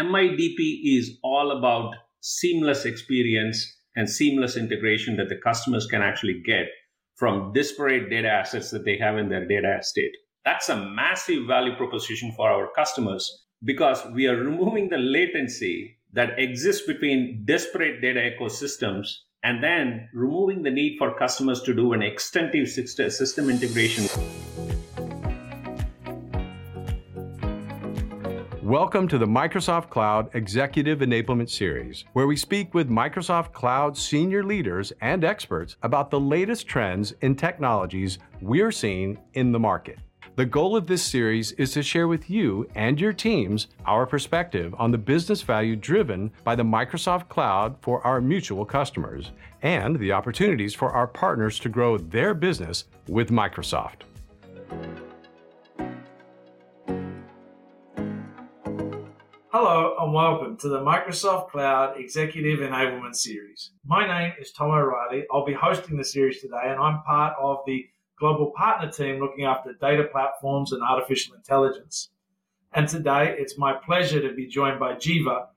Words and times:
MIDP 0.00 0.80
is 0.82 1.18
all 1.22 1.50
about 1.58 1.94
seamless 2.20 2.86
experience 2.86 3.76
and 3.94 4.08
seamless 4.08 4.56
integration 4.56 5.16
that 5.16 5.28
the 5.28 5.36
customers 5.36 5.86
can 5.86 6.00
actually 6.00 6.40
get 6.44 6.68
from 7.16 7.52
disparate 7.52 8.08
data 8.08 8.28
assets 8.28 8.70
that 8.70 8.86
they 8.86 8.96
have 8.96 9.18
in 9.18 9.28
their 9.28 9.46
data 9.46 9.76
estate. 9.78 10.12
That's 10.46 10.70
a 10.70 10.76
massive 10.76 11.46
value 11.46 11.76
proposition 11.76 12.32
for 12.32 12.48
our 12.48 12.70
customers 12.74 13.44
because 13.62 14.02
we 14.14 14.26
are 14.26 14.36
removing 14.36 14.88
the 14.88 14.96
latency 14.96 15.98
that 16.14 16.38
exists 16.38 16.86
between 16.86 17.42
disparate 17.44 18.00
data 18.00 18.20
ecosystems 18.20 19.08
and 19.42 19.62
then 19.62 20.08
removing 20.14 20.62
the 20.62 20.70
need 20.70 20.96
for 20.98 21.18
customers 21.18 21.60
to 21.62 21.74
do 21.74 21.92
an 21.92 22.00
extensive 22.00 22.68
system 22.68 23.50
integration. 23.50 24.08
Welcome 28.70 29.08
to 29.08 29.18
the 29.18 29.26
Microsoft 29.26 29.90
Cloud 29.90 30.30
Executive 30.34 31.00
Enablement 31.00 31.50
Series, 31.50 32.04
where 32.12 32.28
we 32.28 32.36
speak 32.36 32.72
with 32.72 32.88
Microsoft 32.88 33.52
Cloud 33.52 33.98
senior 33.98 34.44
leaders 34.44 34.92
and 35.00 35.24
experts 35.24 35.74
about 35.82 36.08
the 36.08 36.20
latest 36.20 36.68
trends 36.68 37.12
in 37.20 37.34
technologies 37.34 38.20
we're 38.40 38.70
seeing 38.70 39.18
in 39.34 39.50
the 39.50 39.58
market. 39.58 39.98
The 40.36 40.46
goal 40.46 40.76
of 40.76 40.86
this 40.86 41.02
series 41.02 41.50
is 41.50 41.72
to 41.72 41.82
share 41.82 42.06
with 42.06 42.30
you 42.30 42.64
and 42.76 43.00
your 43.00 43.12
teams 43.12 43.66
our 43.86 44.06
perspective 44.06 44.72
on 44.78 44.92
the 44.92 44.98
business 44.98 45.42
value 45.42 45.74
driven 45.74 46.30
by 46.44 46.54
the 46.54 46.62
Microsoft 46.62 47.28
Cloud 47.28 47.74
for 47.80 48.06
our 48.06 48.20
mutual 48.20 48.64
customers 48.64 49.32
and 49.62 49.98
the 49.98 50.12
opportunities 50.12 50.76
for 50.76 50.92
our 50.92 51.08
partners 51.08 51.58
to 51.58 51.68
grow 51.68 51.98
their 51.98 52.34
business 52.34 52.84
with 53.08 53.30
Microsoft. 53.30 54.02
Hello 59.62 59.94
and 60.00 60.14
welcome 60.14 60.56
to 60.56 60.70
the 60.70 60.80
Microsoft 60.80 61.50
Cloud 61.50 62.00
Executive 62.00 62.60
Enablement 62.60 63.14
Series. 63.14 63.72
My 63.84 64.06
name 64.06 64.32
is 64.40 64.52
Tom 64.52 64.70
O'Reilly. 64.70 65.26
I'll 65.30 65.44
be 65.44 65.52
hosting 65.52 65.98
the 65.98 66.04
series 66.04 66.40
today, 66.40 66.62
and 66.64 66.80
I'm 66.80 67.02
part 67.02 67.34
of 67.38 67.58
the 67.66 67.84
global 68.18 68.54
partner 68.56 68.90
team 68.90 69.20
looking 69.20 69.44
after 69.44 69.74
data 69.74 70.04
platforms 70.10 70.72
and 70.72 70.82
artificial 70.82 71.34
intelligence. 71.34 72.08
And 72.72 72.88
today 72.88 73.36
it's 73.38 73.58
my 73.58 73.74
pleasure 73.74 74.26
to 74.26 74.34
be 74.34 74.46
joined 74.46 74.80
by 74.80 74.94
Jeeva. 74.94 75.48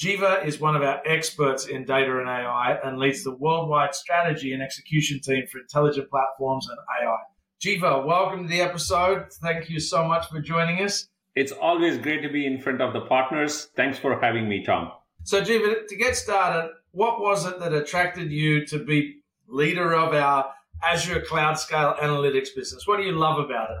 Jeeva 0.00 0.46
is 0.46 0.58
one 0.58 0.74
of 0.74 0.80
our 0.80 1.02
experts 1.04 1.66
in 1.66 1.84
data 1.84 2.20
and 2.20 2.30
AI 2.30 2.78
and 2.82 2.98
leads 2.98 3.22
the 3.22 3.34
worldwide 3.34 3.94
strategy 3.94 4.54
and 4.54 4.62
execution 4.62 5.20
team 5.20 5.44
for 5.46 5.58
intelligent 5.58 6.08
platforms 6.08 6.66
and 6.70 6.78
AI. 7.02 7.18
Jeeva, 7.62 8.02
welcome 8.02 8.44
to 8.44 8.48
the 8.48 8.62
episode. 8.62 9.30
Thank 9.42 9.68
you 9.68 9.78
so 9.78 10.08
much 10.08 10.30
for 10.30 10.40
joining 10.40 10.82
us. 10.82 11.06
It's 11.34 11.52
always 11.52 11.96
great 11.98 12.22
to 12.22 12.28
be 12.28 12.46
in 12.46 12.60
front 12.60 12.82
of 12.82 12.92
the 12.92 13.00
partners. 13.00 13.68
Thanks 13.74 13.98
for 13.98 14.20
having 14.20 14.48
me, 14.48 14.62
Tom. 14.64 14.92
So, 15.24 15.40
Jeeva, 15.40 15.86
to 15.86 15.96
get 15.96 16.16
started, 16.16 16.70
what 16.90 17.20
was 17.20 17.46
it 17.46 17.58
that 17.60 17.72
attracted 17.72 18.30
you 18.30 18.66
to 18.66 18.84
be 18.84 19.22
leader 19.48 19.94
of 19.94 20.12
our 20.12 20.52
Azure 20.84 21.22
Cloud 21.22 21.54
Scale 21.54 21.94
Analytics 22.00 22.54
business? 22.54 22.86
What 22.86 22.98
do 22.98 23.04
you 23.04 23.12
love 23.12 23.38
about 23.38 23.70
it? 23.70 23.78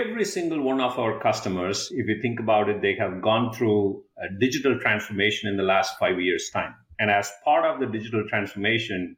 Every 0.00 0.24
single 0.24 0.62
one 0.62 0.80
of 0.80 0.98
our 0.98 1.20
customers, 1.20 1.90
if 1.92 2.06
you 2.06 2.22
think 2.22 2.38
about 2.38 2.68
it, 2.68 2.80
they 2.80 2.94
have 2.94 3.20
gone 3.20 3.52
through 3.52 4.04
a 4.18 4.32
digital 4.38 4.78
transformation 4.78 5.48
in 5.48 5.56
the 5.56 5.62
last 5.64 5.98
five 5.98 6.20
years' 6.20 6.50
time. 6.50 6.74
And 6.98 7.10
as 7.10 7.32
part 7.44 7.64
of 7.64 7.80
the 7.80 7.86
digital 7.86 8.24
transformation, 8.28 9.16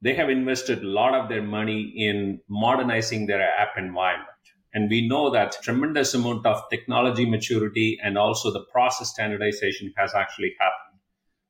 they 0.00 0.14
have 0.14 0.30
invested 0.30 0.82
a 0.82 0.86
lot 0.86 1.14
of 1.14 1.28
their 1.28 1.42
money 1.42 1.92
in 1.96 2.40
modernizing 2.48 3.26
their 3.26 3.42
app 3.42 3.76
environment. 3.76 4.28
And 4.76 4.90
we 4.90 5.08
know 5.08 5.30
that 5.30 5.56
tremendous 5.62 6.12
amount 6.12 6.44
of 6.44 6.68
technology 6.68 7.24
maturity 7.24 7.98
and 8.04 8.18
also 8.18 8.52
the 8.52 8.66
process 8.70 9.08
standardization 9.08 9.94
has 9.96 10.14
actually 10.14 10.54
happened. 10.60 11.00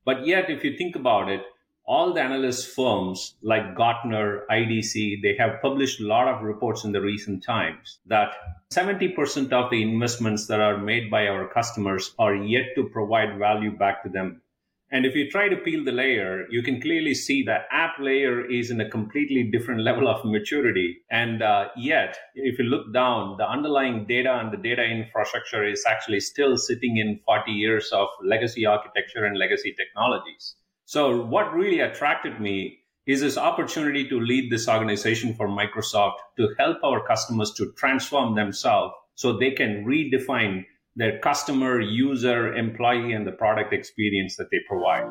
But 0.05 0.25
yet, 0.25 0.49
if 0.49 0.63
you 0.63 0.77
think 0.77 0.95
about 0.95 1.29
it, 1.29 1.41
all 1.83 2.13
the 2.13 2.21
analyst 2.21 2.73
firms 2.73 3.35
like 3.41 3.75
Gartner, 3.75 4.45
IDC, 4.49 5.21
they 5.21 5.35
have 5.37 5.61
published 5.61 5.99
a 5.99 6.07
lot 6.07 6.29
of 6.29 6.41
reports 6.41 6.85
in 6.85 6.93
the 6.93 7.01
recent 7.01 7.43
times 7.43 7.99
that 8.05 8.33
70% 8.73 9.51
of 9.51 9.71
the 9.71 9.83
investments 9.83 10.47
that 10.47 10.61
are 10.61 10.77
made 10.77 11.11
by 11.11 11.27
our 11.27 11.49
customers 11.49 12.15
are 12.17 12.33
yet 12.33 12.67
to 12.75 12.87
provide 12.93 13.37
value 13.37 13.77
back 13.77 14.03
to 14.03 14.09
them 14.09 14.41
and 14.89 15.05
if 15.05 15.15
you 15.15 15.29
try 15.29 15.49
to 15.49 15.57
peel 15.57 15.83
the 15.83 15.91
layer, 15.91 16.45
you 16.49 16.63
can 16.63 16.81
clearly 16.81 17.13
see 17.13 17.43
that 17.43 17.67
app 17.71 17.99
layer 17.99 18.49
is 18.49 18.71
in 18.71 18.79
a 18.79 18.89
completely 18.89 19.43
different 19.43 19.81
level 19.89 20.07
of 20.07 20.23
maturity. 20.23 20.99
And 21.11 21.41
uh, 21.41 21.67
yet, 21.75 22.17
if 22.35 22.57
you 22.57 22.65
look 22.65 22.93
down, 22.93 23.35
the 23.37 23.49
underlying 23.49 24.05
data 24.07 24.33
and 24.39 24.51
the 24.51 24.57
data 24.57 24.83
infrastructure 24.83 25.65
is 25.65 25.85
actually 25.85 26.21
still 26.21 26.55
sitting 26.55 26.97
in 26.97 27.19
40 27.25 27.51
years 27.51 27.91
of 27.91 28.07
legacy 28.23 28.65
architecture 28.65 29.25
and 29.25 29.37
legacy 29.37 29.75
technologies. 29.77 30.55
So, 30.85 31.21
what 31.21 31.53
really 31.53 31.81
attracted 31.81 32.39
me 32.39 32.79
is 33.05 33.19
this 33.21 33.37
opportunity 33.37 34.07
to 34.07 34.19
lead 34.19 34.51
this 34.51 34.69
organization 34.69 35.33
for 35.33 35.49
Microsoft 35.49 36.17
to 36.37 36.53
help 36.57 36.77
our 36.83 37.05
customers 37.05 37.51
to 37.53 37.73
transform 37.73 38.35
themselves 38.35 38.93
so 39.15 39.33
they 39.33 39.51
can 39.51 39.83
redefine 39.85 40.63
their 40.97 41.19
customer, 41.19 41.79
user, 41.79 42.55
employee, 42.55 43.13
and 43.13 43.25
the 43.25 43.31
product 43.31 43.71
experience 43.71 44.35
that 44.35 44.49
they 44.51 44.57
provide. 44.67 45.07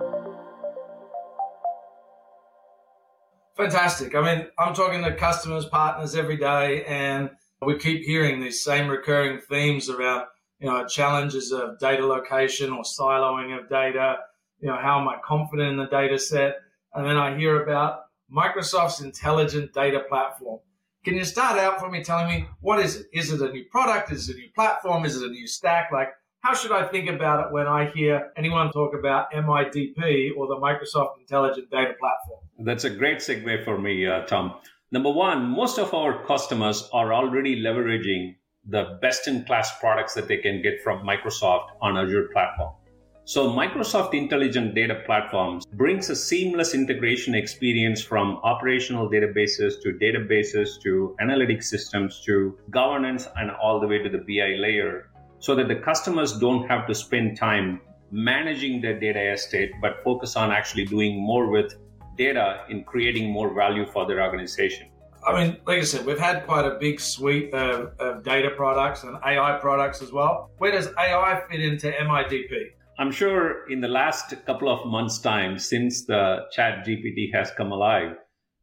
Fantastic. 3.57 4.15
I 4.17 4.21
mean, 4.21 4.47
I'm 4.59 4.75
talking 4.75 5.03
to 5.05 5.15
customers, 5.15 5.65
partners 5.65 6.17
every 6.17 6.37
day, 6.37 6.85
and 6.85 7.31
we 7.65 7.79
keep 7.79 8.03
hearing 8.03 8.41
these 8.41 8.63
same 8.63 8.89
recurring 8.89 9.41
themes 9.49 9.89
around, 9.89 10.25
you 10.59 10.67
know, 10.67 10.85
challenges 10.87 11.53
of 11.53 11.79
data 11.79 12.05
location 12.05 12.73
or 12.73 12.83
siloing 12.83 13.57
of 13.59 13.71
data. 13.71 14.17
You 14.59 14.69
know, 14.69 14.77
how 14.77 15.01
am 15.01 15.09
I 15.09 15.17
confident 15.25 15.71
in 15.71 15.77
the 15.77 15.87
data 15.87 16.19
set? 16.19 16.57
And 16.95 17.07
then 17.07 17.17
I 17.17 17.39
hear 17.39 17.63
about 17.63 18.01
Microsoft's 18.31 19.01
intelligent 19.01 19.73
data 19.73 20.01
platform. 20.09 20.61
Can 21.07 21.15
you 21.15 21.25
start 21.25 21.57
out 21.57 21.79
for 21.79 21.89
me 21.89 22.03
telling 22.03 22.27
me 22.27 22.49
what 22.61 22.81
is 22.81 22.97
it? 22.97 23.07
Is 23.13 23.31
it 23.31 23.41
a 23.41 23.53
new 23.53 23.65
product? 23.71 24.11
Is 24.11 24.29
it 24.29 24.35
a 24.35 24.39
new 24.41 24.49
platform? 24.57 25.05
Is 25.05 25.15
it 25.15 25.25
a 25.25 25.31
new 25.31 25.47
stack? 25.47 25.93
Like, 25.93 26.09
how 26.41 26.53
should 26.53 26.73
I 26.73 26.85
think 26.89 27.09
about 27.09 27.47
it 27.47 27.53
when 27.53 27.69
I 27.69 27.89
hear 27.91 28.33
anyone 28.37 28.73
talk 28.73 28.93
about 28.93 29.31
MIDP 29.31 30.31
or 30.37 30.49
the 30.49 30.57
Microsoft 30.57 31.21
Intelligent 31.21 31.71
Data 31.71 31.95
Platform? 32.01 32.41
That's 32.59 32.83
a 32.83 32.91
great 32.91 33.19
segue 33.19 33.65
for 33.65 33.79
me, 33.79 34.05
uh, 34.05 34.23
Tom. 34.23 34.57
Number 34.91 35.13
one, 35.13 35.49
most 35.49 35.79
of 35.79 35.95
our 35.95 36.27
customers 36.27 36.91
are 36.93 37.15
already 37.15 37.63
leveraging 37.63 38.35
the 38.69 38.99
best 39.01 39.29
in 39.29 39.45
class 39.45 39.79
products 39.79 40.15
that 40.15 40.27
they 40.27 40.39
can 40.39 40.61
get 40.61 40.83
from 40.83 41.07
Microsoft 41.07 41.69
on 41.81 41.97
Azure 41.97 42.31
platform. 42.33 42.75
So 43.29 43.51
Microsoft 43.51 44.15
Intelligent 44.15 44.77
Data 44.77 45.03
Platforms 45.05 45.67
brings 45.67 46.09
a 46.11 46.15
seamless 46.15 46.75
integration 46.75 47.35
experience 47.35 48.01
from 48.01 48.39
operational 48.45 49.11
databases 49.11 49.83
to 49.83 49.99
databases 50.01 50.81
to 50.85 51.17
analytic 51.19 51.61
systems 51.65 52.23
to 52.25 52.57
governance 52.71 53.27
and 53.35 53.51
all 53.51 53.81
the 53.81 53.89
way 53.89 53.99
to 53.99 54.09
the 54.09 54.19
BI 54.19 54.55
layer 54.61 55.11
so 55.41 55.57
that 55.57 55.67
the 55.67 55.75
customers 55.75 56.39
don't 56.39 56.69
have 56.69 56.87
to 56.87 56.95
spend 56.95 57.37
time 57.37 57.81
managing 58.13 58.81
their 58.81 58.97
data 58.97 59.33
estate 59.33 59.73
but 59.83 60.05
focus 60.05 60.37
on 60.37 60.53
actually 60.53 60.85
doing 60.85 61.21
more 61.21 61.51
with 61.51 61.75
data 62.17 62.61
in 62.69 62.85
creating 62.85 63.29
more 63.29 63.53
value 63.53 63.87
for 63.87 64.07
their 64.07 64.23
organization. 64.23 64.87
I 65.27 65.33
mean, 65.37 65.57
like 65.67 65.79
I 65.79 65.83
said, 65.83 66.07
we've 66.07 66.17
had 66.17 66.47
quite 66.47 66.65
a 66.65 66.79
big 66.79 67.01
suite 67.01 67.53
of, 67.53 67.91
of 67.99 68.23
data 68.23 68.51
products 68.51 69.03
and 69.03 69.17
AI 69.27 69.59
products 69.61 70.01
as 70.01 70.13
well. 70.13 70.53
Where 70.59 70.71
does 70.71 70.91
AI 70.97 71.43
fit 71.51 71.61
into 71.61 71.91
MIDP? 71.91 72.76
I'm 72.99 73.13
sure 73.13 73.69
in 73.71 73.81
the 73.81 73.89
last 73.89 74.35
couple 74.47 74.69
of 74.71 74.87
months' 74.87 75.19
time, 75.19 75.59
since 75.59 76.07
the 76.07 76.47
Chat 76.53 76.87
GPT 76.87 77.33
has 77.35 77.51
come 77.57 77.73
alive, 77.73 78.17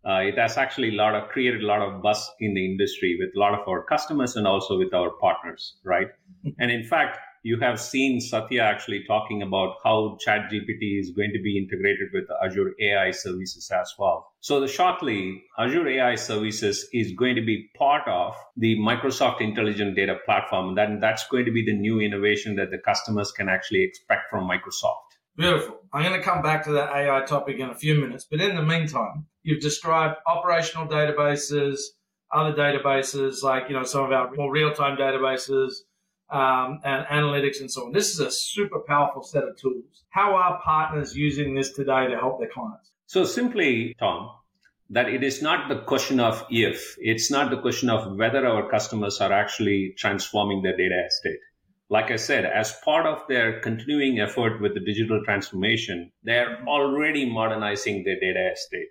uh, 0.08 0.20
it 0.20 0.38
has 0.38 0.58
actually 0.58 0.90
a 0.90 0.98
lot 0.98 1.16
of 1.16 1.30
created 1.30 1.64
a 1.64 1.68
lot 1.68 1.82
of 1.82 2.02
buzz 2.02 2.30
in 2.40 2.54
the 2.54 2.66
industry 2.66 3.16
with 3.20 3.30
a 3.36 3.40
lot 3.40 3.54
of 3.54 3.68
our 3.68 3.84
customers 3.84 4.36
and 4.36 4.48
also 4.48 4.78
with 4.78 4.94
our 4.94 5.12
partners, 5.22 5.78
right? 5.84 6.08
and 6.60 6.72
in 6.72 6.84
fact, 6.84 7.20
you 7.44 7.60
have 7.60 7.80
seen 7.80 8.22
Satya 8.22 8.64
actually 8.64 9.04
talking 9.06 9.42
about 9.42 9.76
how 9.84 10.18
ChatGPT 10.26 11.00
is 11.00 11.12
going 11.12 11.32
to 11.34 11.42
be 11.44 11.58
integrated 11.58 12.08
with 12.14 12.24
Azure 12.44 12.72
AI 12.80 13.12
services 13.12 13.70
as 13.70 13.94
well. 14.00 14.32
So 14.40 14.62
the 14.62 14.68
shortly, 14.68 15.44
Azure 15.60 15.88
AI 15.88 16.16
services 16.16 16.88
is 16.94 17.12
going 17.12 17.36
to 17.36 17.42
be 17.42 17.70
part 17.78 18.08
of 18.08 18.34
the 18.56 18.78
Microsoft 18.78 19.42
Intelligent 19.42 19.96
Data 19.96 20.16
Platform. 20.26 20.76
Then 20.76 21.00
that's 21.02 21.28
going 21.28 21.44
to 21.44 21.52
be 21.52 21.66
the 21.66 21.78
new 21.78 22.00
innovation 22.00 22.56
that 22.56 22.72
the 22.72 22.78
customers 22.78 23.34
can 23.34 23.50
actually 23.50 23.84
expect 23.84 24.30
from 24.30 24.50
Microsoft. 24.50 25.14
Beautiful. 25.36 25.82
I'm 25.92 26.04
going 26.04 26.18
to 26.18 26.26
come 26.26 26.42
back 26.42 26.64
to 26.66 26.72
that 26.74 26.96
AI 26.96 27.26
topic 27.26 27.60
in 27.60 27.70
a 27.70 27.76
few 27.76 27.96
minutes. 28.00 28.26
But 28.30 28.40
in 28.40 28.56
the 28.56 28.64
meantime, 28.64 29.26
you've 29.42 29.62
described 29.62 30.16
operational 30.28 30.88
databases, 30.88 31.80
other 32.32 32.54
databases 32.54 33.44
like, 33.44 33.64
you 33.68 33.76
know, 33.76 33.84
some 33.84 34.06
of 34.06 34.12
our 34.12 34.32
more 34.34 34.52
real-time 34.52 34.98
databases, 34.98 35.74
um, 36.34 36.80
and 36.84 37.06
analytics 37.06 37.60
and 37.62 37.72
so 37.72 37.86
on. 37.86 37.92
This 37.94 38.10
is 38.10 38.20
a 38.20 38.32
super 38.32 38.80
powerful 38.80 39.22
set 39.22 39.44
of 39.44 39.56
tools. 39.56 40.04
How 40.10 40.36
are 40.36 40.60
partners 40.64 41.16
using 41.16 41.54
this 41.54 41.74
today 41.74 42.08
to 42.08 42.18
help 42.18 42.40
their 42.40 42.50
clients? 42.50 42.92
So 43.06 43.24
simply, 43.24 43.96
Tom, 44.00 44.32
that 44.90 45.10
it 45.10 45.24
is 45.24 45.42
not 45.42 45.70
the 45.70 45.82
question 45.82 46.20
of 46.20 46.44
if, 46.50 46.96
it's 47.00 47.30
not 47.30 47.52
the 47.52 47.62
question 47.62 47.90
of 47.90 48.18
whether 48.18 48.46
our 48.48 48.70
customers 48.70 49.22
are 49.22 49.32
actually 49.32 49.94
transforming 49.98 50.64
their 50.64 50.76
data 50.76 51.04
estate. 51.08 51.40
like 51.90 52.10
I 52.10 52.16
said, 52.16 52.46
as 52.46 52.74
part 52.84 53.06
of 53.06 53.28
their 53.28 53.60
continuing 53.60 54.20
effort 54.20 54.60
with 54.60 54.74
the 54.74 54.80
digital 54.80 55.22
transformation, 55.24 56.12
they're 56.24 56.64
already 56.68 57.32
modernizing 57.32 58.04
their 58.04 58.20
data 58.20 58.52
estate. 58.54 58.88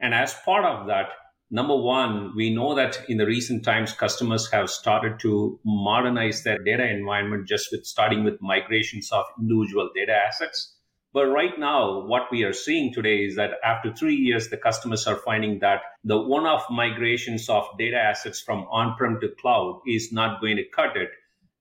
And 0.00 0.14
as 0.14 0.32
part 0.46 0.64
of 0.64 0.86
that, 0.86 1.08
number 1.50 1.76
one, 1.76 2.34
we 2.36 2.54
know 2.54 2.74
that 2.74 2.98
in 3.08 3.18
the 3.18 3.26
recent 3.26 3.64
times, 3.64 3.92
customers 3.92 4.50
have 4.50 4.70
started 4.70 5.20
to 5.20 5.58
modernize 5.64 6.42
their 6.42 6.58
data 6.58 6.88
environment 6.88 7.46
just 7.48 7.68
with 7.72 7.86
starting 7.86 8.24
with 8.24 8.40
migrations 8.40 9.10
of 9.12 9.24
individual 9.38 9.90
data 9.94 10.12
assets. 10.12 10.74
But 11.12 11.26
right 11.26 11.58
now, 11.58 12.06
what 12.06 12.30
we 12.30 12.42
are 12.44 12.52
seeing 12.52 12.92
today 12.92 13.24
is 13.24 13.36
that 13.36 13.52
after 13.64 13.92
three 13.92 14.14
years, 14.14 14.48
the 14.48 14.58
customers 14.58 15.06
are 15.06 15.16
finding 15.16 15.58
that 15.60 15.80
the 16.04 16.20
one 16.20 16.44
off 16.44 16.66
migrations 16.70 17.48
of 17.48 17.64
data 17.78 17.96
assets 17.96 18.40
from 18.40 18.66
on 18.70 18.96
prem 18.96 19.18
to 19.20 19.28
cloud 19.40 19.80
is 19.86 20.12
not 20.12 20.40
going 20.40 20.56
to 20.56 20.64
cut 20.74 20.96
it 20.96 21.08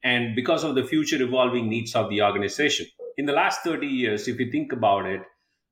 and 0.04 0.36
because 0.36 0.64
of 0.64 0.76
the 0.76 0.84
future 0.86 1.22
evolving 1.22 1.70
needs 1.70 1.96
of 1.96 2.10
the 2.10 2.22
organization. 2.22 2.86
In 3.18 3.26
the 3.26 3.34
last 3.34 3.62
30 3.64 3.88
years, 3.88 4.28
if 4.28 4.40
you 4.40 4.52
think 4.52 4.72
about 4.72 5.06
it, 5.06 5.22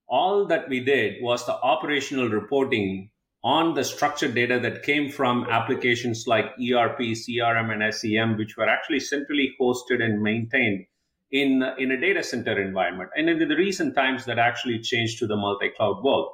all 0.08 0.48
that 0.48 0.68
we 0.70 0.80
did 0.82 1.22
was 1.22 1.46
the 1.46 1.54
operational 1.54 2.30
reporting 2.30 3.12
on 3.46 3.76
the 3.76 3.84
structured 3.84 4.34
data 4.34 4.60
that 4.60 4.82
came 4.82 5.08
from 5.08 5.48
applications 5.52 6.26
like 6.26 6.46
ERP, 6.46 6.98
CRM, 7.00 7.72
and 7.72 7.84
SCM, 7.84 8.38
which 8.40 8.58
were 8.58 8.68
actually 8.68 9.00
centrally 9.00 9.54
hosted 9.62 10.02
and 10.02 10.20
maintained 10.20 10.88
in, 11.32 11.62
in 11.78 11.92
a 11.92 12.02
data 12.02 12.24
center 12.24 12.60
environment. 12.60 13.12
And 13.16 13.30
in 13.30 13.48
the 13.48 13.56
recent 13.56 13.94
times, 13.94 14.26
that 14.26 14.40
actually 14.40 14.80
changed 14.80 15.20
to 15.20 15.28
the 15.28 15.36
multi 15.36 15.70
cloud 15.70 16.04
world. 16.04 16.34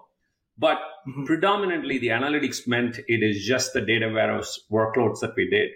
But 0.57 0.77
mm-hmm. 1.05 1.25
predominantly, 1.25 1.97
the 1.97 2.09
analytics 2.09 2.65
meant 2.65 2.99
it 2.99 3.21
is 3.21 3.45
just 3.45 3.73
the 3.73 3.81
data 3.81 4.09
warehouse 4.09 4.61
workloads 4.71 5.19
that 5.19 5.33
we 5.35 5.49
did. 5.49 5.71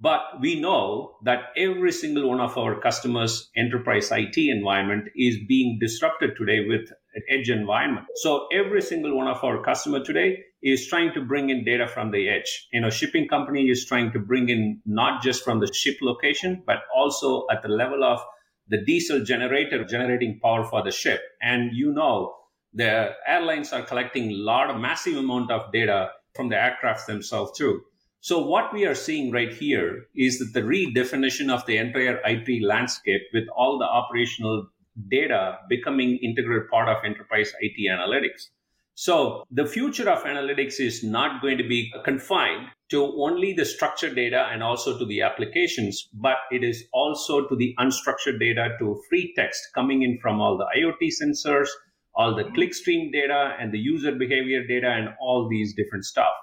But 0.00 0.40
we 0.40 0.60
know 0.60 1.16
that 1.24 1.46
every 1.56 1.90
single 1.90 2.28
one 2.28 2.40
of 2.40 2.56
our 2.56 2.80
customers' 2.80 3.50
enterprise 3.56 4.12
IT 4.12 4.36
environment 4.36 5.08
is 5.16 5.38
being 5.48 5.78
disrupted 5.80 6.36
today 6.36 6.66
with 6.68 6.92
an 7.16 7.22
edge 7.28 7.50
environment. 7.50 8.06
So 8.14 8.46
every 8.52 8.80
single 8.80 9.16
one 9.16 9.26
of 9.26 9.42
our 9.42 9.60
customer 9.64 10.04
today 10.04 10.44
is 10.62 10.88
trying 10.88 11.12
to 11.14 11.20
bring 11.20 11.50
in 11.50 11.64
data 11.64 11.86
from 11.86 12.10
the 12.10 12.28
edge. 12.28 12.68
You 12.72 12.80
know, 12.80 12.90
shipping 12.90 13.28
company 13.28 13.68
is 13.68 13.84
trying 13.84 14.12
to 14.12 14.18
bring 14.18 14.48
in 14.48 14.80
not 14.84 15.22
just 15.22 15.44
from 15.44 15.60
the 15.60 15.72
ship 15.72 15.98
location, 16.02 16.62
but 16.66 16.78
also 16.94 17.46
at 17.50 17.62
the 17.62 17.68
level 17.68 18.02
of 18.02 18.20
the 18.68 18.78
diesel 18.78 19.24
generator 19.24 19.84
generating 19.84 20.40
power 20.40 20.64
for 20.64 20.82
the 20.82 20.90
ship. 20.90 21.20
And 21.40 21.72
you 21.72 21.92
know, 21.92 22.34
the 22.74 23.12
airlines 23.26 23.72
are 23.72 23.82
collecting 23.82 24.30
a 24.30 24.34
lot 24.34 24.70
of 24.70 24.80
massive 24.80 25.16
amount 25.16 25.50
of 25.50 25.72
data 25.72 26.10
from 26.34 26.48
the 26.48 26.60
aircraft 26.60 27.06
themselves 27.06 27.56
too. 27.56 27.82
So 28.20 28.44
what 28.44 28.72
we 28.72 28.84
are 28.84 28.94
seeing 28.94 29.30
right 29.30 29.52
here 29.52 30.06
is 30.14 30.38
that 30.40 30.52
the 30.52 30.62
redefinition 30.62 31.52
of 31.52 31.64
the 31.66 31.76
entire 31.76 32.20
IT 32.24 32.62
landscape 32.62 33.22
with 33.32 33.44
all 33.56 33.78
the 33.78 33.86
operational 33.86 34.68
data 35.08 35.58
becoming 35.68 36.18
integral 36.18 36.66
part 36.70 36.88
of 36.88 37.04
enterprise 37.04 37.52
IT 37.60 37.76
analytics. 37.90 38.48
So 39.00 39.44
the 39.52 39.64
future 39.64 40.10
of 40.10 40.24
analytics 40.24 40.80
is 40.80 41.04
not 41.04 41.40
going 41.40 41.56
to 41.58 41.68
be 41.68 41.92
confined 42.04 42.66
to 42.90 43.04
only 43.22 43.52
the 43.52 43.64
structured 43.64 44.16
data 44.16 44.48
and 44.50 44.60
also 44.60 44.98
to 44.98 45.06
the 45.06 45.22
applications, 45.22 46.08
but 46.12 46.38
it 46.50 46.64
is 46.64 46.82
also 46.92 47.46
to 47.46 47.54
the 47.54 47.76
unstructured 47.78 48.40
data 48.40 48.70
to 48.80 49.00
free 49.08 49.32
text 49.36 49.68
coming 49.72 50.02
in 50.02 50.18
from 50.20 50.40
all 50.40 50.58
the 50.58 50.66
IoT 50.76 51.12
sensors, 51.22 51.68
all 52.16 52.34
the 52.34 52.42
clickstream 52.42 53.12
data 53.12 53.54
and 53.60 53.72
the 53.72 53.78
user 53.78 54.10
behavior 54.10 54.66
data 54.66 54.88
and 54.88 55.10
all 55.20 55.48
these 55.48 55.76
different 55.76 56.04
stuff. 56.04 56.34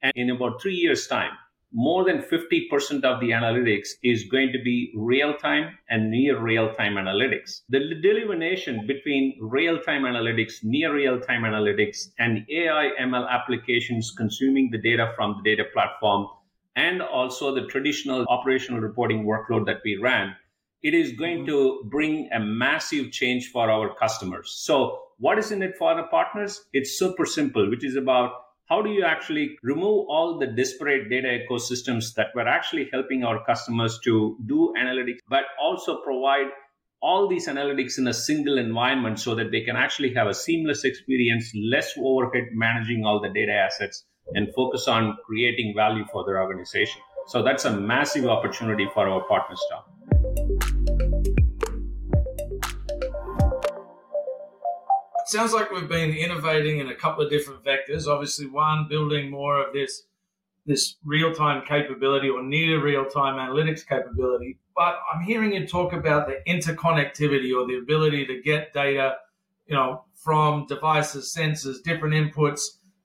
And 0.00 0.14
in 0.16 0.30
about 0.30 0.62
three 0.62 0.76
years' 0.76 1.08
time, 1.08 1.32
more 1.72 2.04
than 2.04 2.22
50% 2.22 3.04
of 3.04 3.20
the 3.20 3.30
analytics 3.30 3.88
is 4.02 4.24
going 4.24 4.52
to 4.52 4.58
be 4.62 4.92
real 4.96 5.34
time 5.34 5.76
and 5.90 6.10
near 6.10 6.40
real 6.40 6.72
time 6.74 6.94
analytics. 6.94 7.62
The 7.68 7.80
delineation 8.02 8.86
between 8.86 9.38
real 9.40 9.78
time 9.80 10.02
analytics, 10.02 10.64
near 10.64 10.94
real 10.94 11.20
time 11.20 11.42
analytics, 11.42 12.08
and 12.18 12.46
AI 12.50 12.90
ML 13.00 13.28
applications 13.28 14.12
consuming 14.16 14.70
the 14.70 14.78
data 14.78 15.12
from 15.14 15.36
the 15.36 15.50
data 15.50 15.68
platform, 15.72 16.28
and 16.76 17.02
also 17.02 17.54
the 17.54 17.66
traditional 17.66 18.24
operational 18.28 18.80
reporting 18.80 19.26
workload 19.26 19.66
that 19.66 19.80
we 19.84 19.96
ran, 19.96 20.34
it 20.82 20.94
is 20.94 21.12
going 21.12 21.38
mm-hmm. 21.38 21.46
to 21.46 21.82
bring 21.90 22.30
a 22.32 22.40
massive 22.40 23.10
change 23.10 23.50
for 23.50 23.70
our 23.70 23.94
customers. 23.96 24.54
So, 24.64 25.02
what 25.18 25.38
is 25.38 25.50
in 25.50 25.62
it 25.62 25.76
for 25.76 25.96
the 25.96 26.04
partners? 26.04 26.64
It's 26.72 26.98
super 26.98 27.26
simple, 27.26 27.68
which 27.68 27.84
is 27.84 27.96
about 27.96 28.30
how 28.68 28.82
do 28.82 28.90
you 28.90 29.02
actually 29.02 29.56
remove 29.62 30.06
all 30.08 30.38
the 30.38 30.46
disparate 30.46 31.08
data 31.08 31.38
ecosystems 31.40 32.14
that 32.14 32.28
were 32.34 32.46
actually 32.46 32.88
helping 32.92 33.24
our 33.24 33.42
customers 33.46 33.98
to 34.04 34.36
do 34.46 34.74
analytics, 34.78 35.18
but 35.28 35.44
also 35.60 36.02
provide 36.02 36.48
all 37.00 37.28
these 37.28 37.48
analytics 37.48 37.96
in 37.96 38.06
a 38.08 38.12
single 38.12 38.58
environment 38.58 39.18
so 39.18 39.34
that 39.34 39.50
they 39.52 39.62
can 39.62 39.76
actually 39.76 40.12
have 40.12 40.26
a 40.26 40.34
seamless 40.34 40.84
experience, 40.84 41.50
less 41.54 41.94
overhead 41.98 42.48
managing 42.52 43.04
all 43.06 43.20
the 43.20 43.28
data 43.30 43.52
assets, 43.52 44.04
and 44.34 44.52
focus 44.54 44.86
on 44.86 45.16
creating 45.24 45.72
value 45.74 46.04
for 46.12 46.26
their 46.26 46.42
organization. 46.42 47.00
So 47.28 47.42
that's 47.42 47.64
a 47.64 47.70
massive 47.70 48.26
opportunity 48.26 48.86
for 48.92 49.08
our 49.08 49.22
partners, 49.28 49.62
Tom. 49.70 49.82
Sounds 55.28 55.52
like 55.52 55.70
we've 55.70 55.88
been 55.88 56.12
innovating 56.12 56.78
in 56.78 56.88
a 56.88 56.94
couple 56.94 57.24
of 57.24 57.30
different 57.30 57.64
vectors. 57.64 58.06
Obviously, 58.06 58.46
one 58.46 58.86
building 58.88 59.30
more 59.30 59.60
of 59.64 59.72
this 59.72 60.04
this 60.66 60.96
real 61.02 61.34
time 61.34 61.64
capability 61.66 62.28
or 62.28 62.42
near 62.42 62.82
real 62.82 63.06
time 63.06 63.36
analytics 63.36 63.86
capability. 63.86 64.58
But 64.76 64.98
I'm 65.12 65.22
hearing 65.22 65.52
you 65.54 65.66
talk 65.66 65.94
about 65.94 66.28
the 66.28 66.40
interconnectivity 66.46 67.56
or 67.56 67.66
the 67.66 67.78
ability 67.82 68.26
to 68.26 68.42
get 68.42 68.74
data, 68.74 69.16
you 69.66 69.74
know, 69.74 70.04
from 70.14 70.66
devices, 70.66 71.34
sensors, 71.36 71.82
different 71.82 72.14
inputs, 72.14 72.60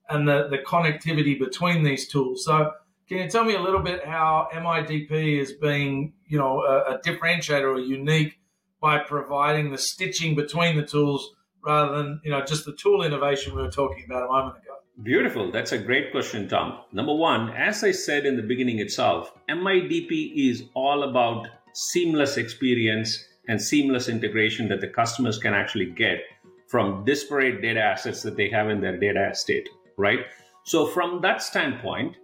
and 0.09 0.27
the, 0.27 0.49
the 0.49 0.57
connectivity 0.57 1.39
between 1.39 1.83
these 1.83 2.07
tools. 2.09 2.43
So 2.43 2.71
can 3.07 3.19
you 3.19 3.29
tell 3.29 3.45
me 3.45 3.55
a 3.55 3.61
little 3.61 3.81
bit 3.81 4.05
how 4.05 4.49
MIDP 4.53 5.39
is 5.39 5.53
being, 5.53 6.13
you 6.27 6.37
know, 6.37 6.61
a, 6.63 6.95
a 6.95 6.99
differentiator 6.99 7.75
or 7.75 7.79
unique 7.79 8.39
by 8.81 8.99
providing 8.99 9.71
the 9.71 9.77
stitching 9.77 10.35
between 10.35 10.75
the 10.75 10.85
tools 10.85 11.33
rather 11.65 11.97
than 11.97 12.21
you 12.23 12.31
know 12.31 12.43
just 12.43 12.65
the 12.65 12.73
tool 12.73 13.03
innovation 13.03 13.55
we 13.55 13.61
were 13.61 13.71
talking 13.71 14.03
about 14.05 14.23
a 14.23 14.27
moment 14.27 14.57
ago? 14.57 14.73
Beautiful. 15.01 15.51
That's 15.51 15.71
a 15.71 15.77
great 15.77 16.11
question, 16.11 16.47
Tom. 16.47 16.81
Number 16.91 17.15
one, 17.15 17.49
as 17.49 17.83
I 17.83 17.91
said 17.91 18.25
in 18.25 18.35
the 18.35 18.43
beginning 18.43 18.79
itself, 18.79 19.33
MIDP 19.49 20.33
is 20.35 20.65
all 20.75 21.09
about 21.09 21.47
seamless 21.73 22.37
experience 22.37 23.25
and 23.47 23.59
seamless 23.59 24.07
integration 24.07 24.69
that 24.69 24.81
the 24.81 24.87
customers 24.87 25.39
can 25.39 25.53
actually 25.53 25.87
get 25.87 26.19
from 26.67 27.03
disparate 27.05 27.61
data 27.61 27.81
assets 27.81 28.21
that 28.21 28.37
they 28.37 28.49
have 28.49 28.69
in 28.69 28.81
their 28.81 28.97
data 28.97 29.29
estate, 29.31 29.67
right? 29.97 30.19
So, 30.63 30.87
from 30.87 31.21
that 31.21 31.41
standpoint, 31.41 32.15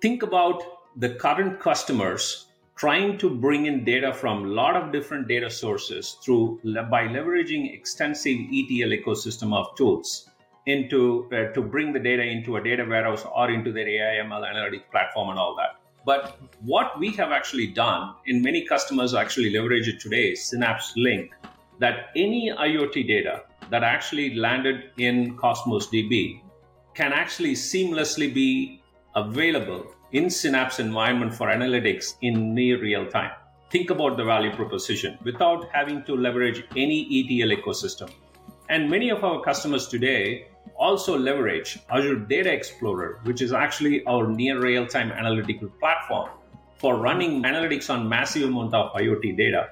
think 0.00 0.22
about 0.22 0.62
the 0.96 1.10
current 1.10 1.60
customers 1.60 2.46
trying 2.76 3.16
to 3.18 3.30
bring 3.30 3.66
in 3.66 3.84
data 3.84 4.12
from 4.12 4.44
a 4.44 4.48
lot 4.48 4.76
of 4.76 4.92
different 4.92 5.28
data 5.28 5.48
sources 5.48 6.16
through 6.24 6.60
by 6.90 7.06
leveraging 7.06 7.72
extensive 7.72 8.36
ETL 8.52 8.90
ecosystem 8.90 9.54
of 9.54 9.74
tools 9.76 10.28
into 10.66 11.28
uh, 11.32 11.52
to 11.52 11.62
bring 11.62 11.92
the 11.92 11.98
data 11.98 12.22
into 12.22 12.56
a 12.56 12.62
data 12.62 12.84
warehouse 12.84 13.24
or 13.34 13.50
into 13.50 13.70
their 13.70 13.88
AI 13.88 14.24
ML 14.24 14.42
analytics 14.52 14.90
platform 14.90 15.28
and 15.30 15.38
all 15.38 15.54
that. 15.56 15.80
But 16.06 16.38
what 16.60 16.98
we 16.98 17.12
have 17.12 17.32
actually 17.32 17.68
done, 17.68 18.14
and 18.26 18.42
many 18.42 18.66
customers 18.66 19.14
actually 19.14 19.50
leverage 19.50 19.88
it 19.88 20.00
today, 20.00 20.34
Synapse 20.34 20.92
Link, 20.96 21.32
that 21.78 22.10
any 22.14 22.50
IoT 22.50 23.06
data 23.06 23.42
that 23.70 23.82
actually 23.82 24.34
landed 24.34 24.90
in 24.98 25.36
Cosmos 25.36 25.86
DB 25.88 26.40
can 26.94 27.12
actually 27.12 27.54
seamlessly 27.54 28.32
be 28.32 28.82
available 29.14 29.94
in 30.14 30.30
Synapse 30.30 30.78
environment 30.78 31.34
for 31.34 31.48
analytics 31.48 32.14
in 32.22 32.54
near 32.54 32.80
real 32.80 33.04
time. 33.04 33.32
Think 33.70 33.90
about 33.90 34.16
the 34.16 34.24
value 34.24 34.52
proposition 34.54 35.18
without 35.24 35.68
having 35.72 36.04
to 36.04 36.14
leverage 36.14 36.62
any 36.76 37.00
ETL 37.18 37.56
ecosystem. 37.56 38.08
And 38.68 38.88
many 38.88 39.10
of 39.10 39.24
our 39.24 39.42
customers 39.42 39.88
today 39.88 40.46
also 40.76 41.18
leverage 41.18 41.80
Azure 41.90 42.14
Data 42.14 42.52
Explorer, 42.52 43.18
which 43.24 43.42
is 43.42 43.52
actually 43.52 44.04
our 44.04 44.28
near 44.28 44.60
real 44.62 44.86
time 44.86 45.10
analytical 45.10 45.68
platform 45.80 46.30
for 46.76 46.96
running 46.96 47.42
analytics 47.42 47.90
on 47.90 48.08
massive 48.08 48.48
amount 48.48 48.72
of 48.72 48.92
IoT 48.92 49.36
data. 49.36 49.70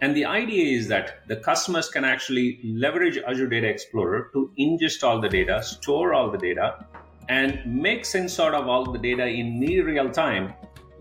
And 0.00 0.16
the 0.16 0.24
idea 0.24 0.78
is 0.78 0.88
that 0.88 1.28
the 1.28 1.36
customers 1.36 1.90
can 1.90 2.04
actually 2.04 2.60
leverage 2.64 3.18
Azure 3.18 3.46
Data 3.46 3.68
Explorer 3.68 4.30
to 4.32 4.50
ingest 4.58 5.04
all 5.04 5.20
the 5.20 5.28
data, 5.28 5.62
store 5.62 6.14
all 6.14 6.30
the 6.30 6.38
data, 6.38 6.86
and 7.28 7.64
make 7.66 8.04
sense 8.04 8.38
out 8.40 8.54
of 8.54 8.68
all 8.68 8.90
the 8.90 8.98
data 8.98 9.26
in 9.26 9.58
near 9.58 9.84
real 9.84 10.10
time 10.10 10.54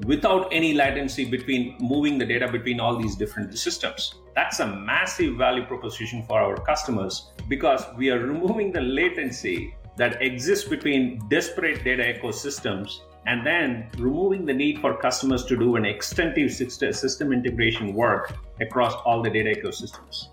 without 0.06 0.52
any 0.52 0.74
latency 0.74 1.26
between 1.26 1.76
moving 1.80 2.18
the 2.18 2.26
data 2.26 2.48
between 2.52 2.80
all 2.80 2.98
these 2.98 3.16
different 3.16 3.58
systems. 3.58 4.16
That's 4.36 4.60
a 4.60 4.68
massive 4.68 5.36
value 5.36 5.66
proposition 5.66 6.24
for 6.24 6.40
our 6.40 6.56
customers 6.56 7.32
because 7.48 7.84
we 7.98 8.10
are 8.10 8.20
removing 8.20 8.72
the 8.72 8.82
latency 8.82 9.76
that 9.98 10.22
exists 10.22 10.68
between 10.68 11.22
disparate 11.28 11.84
data 11.84 12.04
ecosystems 12.04 13.02
and 13.28 13.46
then 13.46 13.88
removing 13.98 14.46
the 14.46 14.54
need 14.54 14.80
for 14.80 14.98
customers 14.98 15.44
to 15.46 15.56
do 15.56 15.76
an 15.76 15.86
extensive 15.86 16.52
system 16.52 17.32
integration 17.32 17.94
work 17.94 18.34
across 18.60 18.94
all 19.06 19.22
the 19.22 19.30
data 19.30 19.54
ecosystems. 19.60 20.30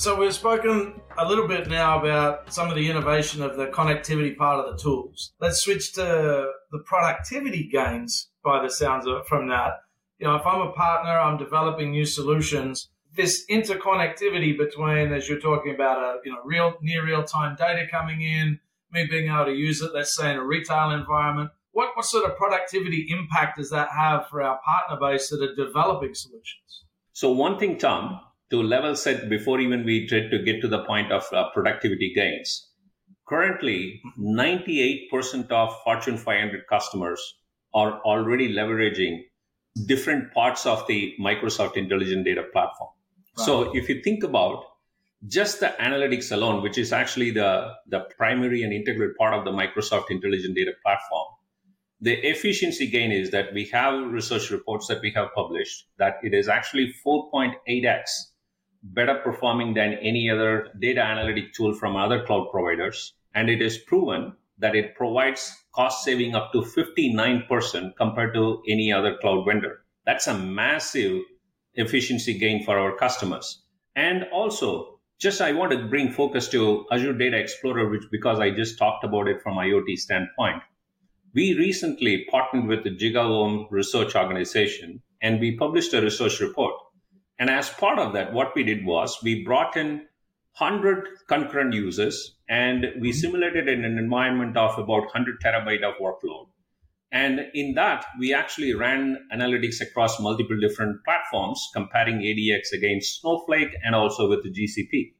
So 0.00 0.18
we've 0.18 0.32
spoken 0.32 0.98
a 1.18 1.28
little 1.28 1.46
bit 1.46 1.68
now 1.68 2.00
about 2.00 2.50
some 2.50 2.70
of 2.70 2.74
the 2.74 2.88
innovation 2.88 3.42
of 3.42 3.58
the 3.58 3.66
connectivity 3.66 4.34
part 4.34 4.58
of 4.58 4.72
the 4.72 4.82
tools. 4.82 5.34
Let's 5.40 5.60
switch 5.60 5.92
to 5.92 6.50
the 6.72 6.78
productivity 6.86 7.68
gains 7.70 8.30
by 8.42 8.62
the 8.62 8.70
sounds 8.70 9.06
of 9.06 9.18
it 9.18 9.26
from 9.26 9.48
that. 9.48 9.72
You 10.18 10.26
know, 10.26 10.36
if 10.36 10.46
I'm 10.46 10.62
a 10.62 10.72
partner, 10.72 11.10
I'm 11.10 11.36
developing 11.36 11.90
new 11.90 12.06
solutions. 12.06 12.88
This 13.14 13.44
interconnectivity 13.50 14.56
between, 14.56 15.12
as 15.12 15.28
you're 15.28 15.38
talking 15.38 15.74
about, 15.74 15.98
a 15.98 16.16
you 16.24 16.32
know 16.32 16.40
real 16.46 16.78
near 16.80 17.04
real 17.04 17.22
time 17.22 17.54
data 17.54 17.86
coming 17.90 18.22
in, 18.22 18.58
me 18.90 19.06
being 19.06 19.30
able 19.30 19.44
to 19.44 19.52
use 19.52 19.82
it, 19.82 19.92
let's 19.92 20.16
say 20.16 20.30
in 20.30 20.38
a 20.38 20.42
retail 20.42 20.92
environment. 20.92 21.50
What 21.72 21.94
what 21.94 22.06
sort 22.06 22.24
of 22.24 22.38
productivity 22.38 23.06
impact 23.10 23.58
does 23.58 23.68
that 23.68 23.90
have 23.90 24.28
for 24.28 24.40
our 24.40 24.58
partner 24.64 24.96
base 24.98 25.28
that 25.28 25.42
are 25.42 25.54
developing 25.54 26.14
solutions? 26.14 26.84
So 27.12 27.32
one 27.32 27.58
thing, 27.58 27.76
Tom, 27.76 28.18
to 28.50 28.62
level 28.62 28.96
set 28.96 29.28
before 29.28 29.60
even 29.60 29.84
we 29.84 30.06
try 30.06 30.26
to 30.28 30.42
get 30.42 30.60
to 30.60 30.68
the 30.68 30.84
point 30.84 31.12
of 31.12 31.24
uh, 31.32 31.50
productivity 31.54 32.12
gains. 32.14 32.68
Currently, 33.28 34.02
98% 34.18 35.50
of 35.50 35.76
Fortune 35.84 36.16
500 36.16 36.66
customers 36.66 37.36
are 37.72 38.00
already 38.00 38.52
leveraging 38.52 39.22
different 39.86 40.32
parts 40.32 40.66
of 40.66 40.84
the 40.88 41.14
Microsoft 41.20 41.76
Intelligent 41.76 42.24
Data 42.24 42.42
Platform. 42.52 42.90
Right. 43.38 43.46
So 43.46 43.74
if 43.76 43.88
you 43.88 44.02
think 44.02 44.24
about 44.24 44.64
just 45.28 45.60
the 45.60 45.74
analytics 45.80 46.32
alone, 46.32 46.62
which 46.62 46.76
is 46.76 46.92
actually 46.92 47.30
the, 47.30 47.72
the 47.86 48.00
primary 48.16 48.62
and 48.62 48.72
integral 48.72 49.12
part 49.16 49.34
of 49.34 49.44
the 49.44 49.52
Microsoft 49.52 50.10
Intelligent 50.10 50.56
Data 50.56 50.72
Platform, 50.82 51.26
the 52.00 52.14
efficiency 52.26 52.86
gain 52.86 53.12
is 53.12 53.30
that 53.30 53.52
we 53.52 53.66
have 53.66 54.10
research 54.10 54.50
reports 54.50 54.86
that 54.88 55.02
we 55.02 55.12
have 55.12 55.28
published 55.34 55.86
that 55.98 56.16
it 56.22 56.32
is 56.32 56.48
actually 56.48 56.94
4.8x 57.06 58.02
better 58.82 59.16
performing 59.16 59.74
than 59.74 59.94
any 59.94 60.30
other 60.30 60.68
data 60.78 61.02
analytic 61.02 61.52
tool 61.52 61.74
from 61.74 61.96
other 61.96 62.24
cloud 62.24 62.48
providers. 62.50 63.14
And 63.34 63.48
it 63.48 63.60
is 63.60 63.78
proven 63.78 64.32
that 64.58 64.74
it 64.74 64.94
provides 64.94 65.54
cost 65.74 66.04
saving 66.04 66.34
up 66.34 66.52
to 66.52 66.62
59% 66.62 67.96
compared 67.96 68.34
to 68.34 68.62
any 68.68 68.92
other 68.92 69.16
cloud 69.20 69.44
vendor. 69.46 69.84
That's 70.06 70.26
a 70.26 70.38
massive 70.38 71.22
efficiency 71.74 72.38
gain 72.38 72.64
for 72.64 72.78
our 72.78 72.96
customers. 72.96 73.62
And 73.96 74.24
also, 74.32 75.00
just 75.18 75.40
I 75.40 75.52
want 75.52 75.72
to 75.72 75.86
bring 75.86 76.10
focus 76.10 76.48
to 76.48 76.86
Azure 76.90 77.12
Data 77.12 77.38
Explorer, 77.38 77.90
which 77.90 78.04
because 78.10 78.40
I 78.40 78.50
just 78.50 78.78
talked 78.78 79.04
about 79.04 79.28
it 79.28 79.42
from 79.42 79.56
IoT 79.56 79.96
standpoint. 79.98 80.62
We 81.34 81.54
recently 81.54 82.26
partnered 82.30 82.66
with 82.66 82.84
the 82.84 82.90
GigaOM 82.90 83.66
Research 83.70 84.16
Organization 84.16 85.02
and 85.22 85.38
we 85.38 85.56
published 85.56 85.94
a 85.94 86.00
research 86.00 86.40
report 86.40 86.74
and 87.40 87.48
as 87.48 87.70
part 87.70 87.98
of 87.98 88.12
that, 88.12 88.34
what 88.34 88.54
we 88.54 88.62
did 88.62 88.84
was 88.84 89.18
we 89.22 89.42
brought 89.42 89.74
in 89.74 90.06
100 90.58 91.08
concurrent 91.26 91.72
users 91.72 92.36
and 92.50 92.82
we 93.00 93.10
mm-hmm. 93.10 93.18
simulated 93.18 93.66
in 93.66 93.82
an 93.82 93.96
environment 93.96 94.58
of 94.58 94.78
about 94.78 95.04
100 95.04 95.40
terabyte 95.40 95.82
of 95.82 95.94
workload. 96.02 96.48
And 97.10 97.46
in 97.54 97.74
that, 97.74 98.04
we 98.18 98.34
actually 98.34 98.74
ran 98.74 99.26
analytics 99.34 99.80
across 99.80 100.20
multiple 100.20 100.60
different 100.60 101.02
platforms, 101.04 101.66
comparing 101.74 102.18
ADX 102.18 102.72
against 102.74 103.22
Snowflake 103.22 103.74
and 103.82 103.94
also 103.94 104.28
with 104.28 104.42
the 104.44 104.50
GCP. 104.50 105.14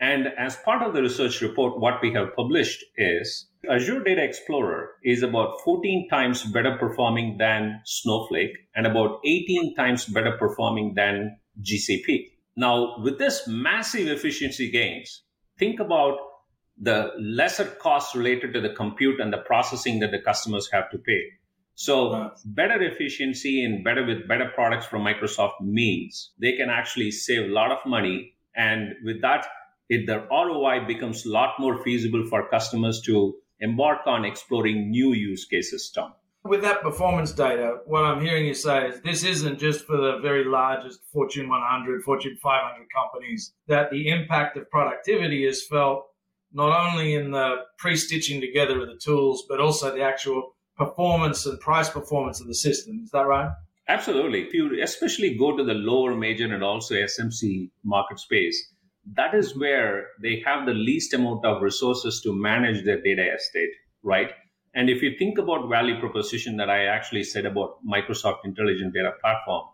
And 0.00 0.28
as 0.38 0.56
part 0.64 0.82
of 0.82 0.94
the 0.94 1.02
research 1.02 1.40
report, 1.42 1.80
what 1.80 2.00
we 2.00 2.12
have 2.12 2.36
published 2.36 2.84
is 2.96 3.48
Azure 3.68 4.04
Data 4.04 4.22
Explorer 4.22 4.90
is 5.02 5.24
about 5.24 5.60
14 5.64 6.08
times 6.08 6.44
better 6.44 6.76
performing 6.78 7.36
than 7.38 7.80
Snowflake 7.84 8.56
and 8.76 8.86
about 8.86 9.18
18 9.24 9.74
times 9.74 10.04
better 10.04 10.36
performing 10.38 10.94
than 10.94 11.36
GCP. 11.62 12.30
Now, 12.56 12.98
with 12.98 13.18
this 13.18 13.46
massive 13.46 14.08
efficiency 14.08 14.70
gains, 14.70 15.22
think 15.58 15.80
about 15.80 16.18
the 16.80 17.12
lesser 17.20 17.64
costs 17.64 18.14
related 18.14 18.52
to 18.54 18.60
the 18.60 18.70
compute 18.70 19.20
and 19.20 19.32
the 19.32 19.38
processing 19.38 20.00
that 20.00 20.10
the 20.10 20.20
customers 20.20 20.68
have 20.72 20.90
to 20.90 20.98
pay. 20.98 21.22
So 21.74 22.32
better 22.44 22.82
efficiency 22.82 23.64
and 23.64 23.84
better 23.84 24.04
with 24.04 24.26
better 24.26 24.50
products 24.52 24.86
from 24.86 25.02
Microsoft 25.02 25.60
means 25.60 26.32
they 26.40 26.52
can 26.56 26.70
actually 26.70 27.12
save 27.12 27.48
a 27.48 27.52
lot 27.52 27.70
of 27.70 27.78
money. 27.86 28.34
And 28.56 28.94
with 29.04 29.20
that, 29.22 29.46
it, 29.88 30.06
the 30.06 30.26
ROI 30.30 30.86
becomes 30.86 31.24
a 31.24 31.30
lot 31.30 31.54
more 31.60 31.82
feasible 31.84 32.26
for 32.26 32.48
customers 32.48 33.00
to 33.02 33.36
embark 33.60 34.00
on 34.06 34.24
exploring 34.24 34.90
new 34.90 35.12
use 35.12 35.44
cases, 35.44 35.90
Tom. 35.94 36.14
With 36.48 36.62
that 36.62 36.80
performance 36.80 37.32
data, 37.32 37.80
what 37.84 38.04
I'm 38.04 38.22
hearing 38.22 38.46
you 38.46 38.54
say 38.54 38.88
is 38.88 39.02
this 39.02 39.22
isn't 39.22 39.58
just 39.58 39.84
for 39.84 39.98
the 39.98 40.18
very 40.22 40.46
largest 40.46 41.00
Fortune 41.12 41.46
100, 41.46 42.02
Fortune 42.02 42.38
500 42.42 42.86
companies, 42.90 43.52
that 43.66 43.90
the 43.90 44.08
impact 44.08 44.56
of 44.56 44.70
productivity 44.70 45.46
is 45.46 45.66
felt 45.66 46.06
not 46.50 46.88
only 46.88 47.14
in 47.14 47.32
the 47.32 47.56
pre 47.76 47.96
stitching 47.96 48.40
together 48.40 48.80
of 48.80 48.88
the 48.88 48.96
tools, 48.96 49.44
but 49.46 49.60
also 49.60 49.94
the 49.94 50.00
actual 50.00 50.54
performance 50.74 51.44
and 51.44 51.60
price 51.60 51.90
performance 51.90 52.40
of 52.40 52.46
the 52.46 52.54
system. 52.54 53.02
Is 53.04 53.10
that 53.10 53.26
right? 53.26 53.50
Absolutely. 53.86 54.40
If 54.40 54.54
you 54.54 54.82
especially 54.82 55.36
go 55.36 55.54
to 55.54 55.62
the 55.62 55.74
lower 55.74 56.14
major 56.14 56.46
and 56.46 56.64
also 56.64 56.94
SMC 56.94 57.68
market 57.84 58.20
space, 58.20 58.72
that 59.16 59.34
is 59.34 59.54
where 59.54 60.06
they 60.22 60.42
have 60.46 60.64
the 60.64 60.72
least 60.72 61.12
amount 61.12 61.44
of 61.44 61.60
resources 61.60 62.22
to 62.22 62.34
manage 62.34 62.86
their 62.86 63.02
data 63.02 63.34
estate, 63.34 63.72
right? 64.02 64.30
And 64.74 64.90
if 64.90 65.02
you 65.02 65.16
think 65.18 65.38
about 65.38 65.68
value 65.68 65.98
proposition 65.98 66.56
that 66.58 66.70
I 66.70 66.86
actually 66.86 67.24
said 67.24 67.46
about 67.46 67.78
Microsoft 67.86 68.44
Intelligent 68.44 68.94
Data 68.94 69.12
Platform, 69.20 69.66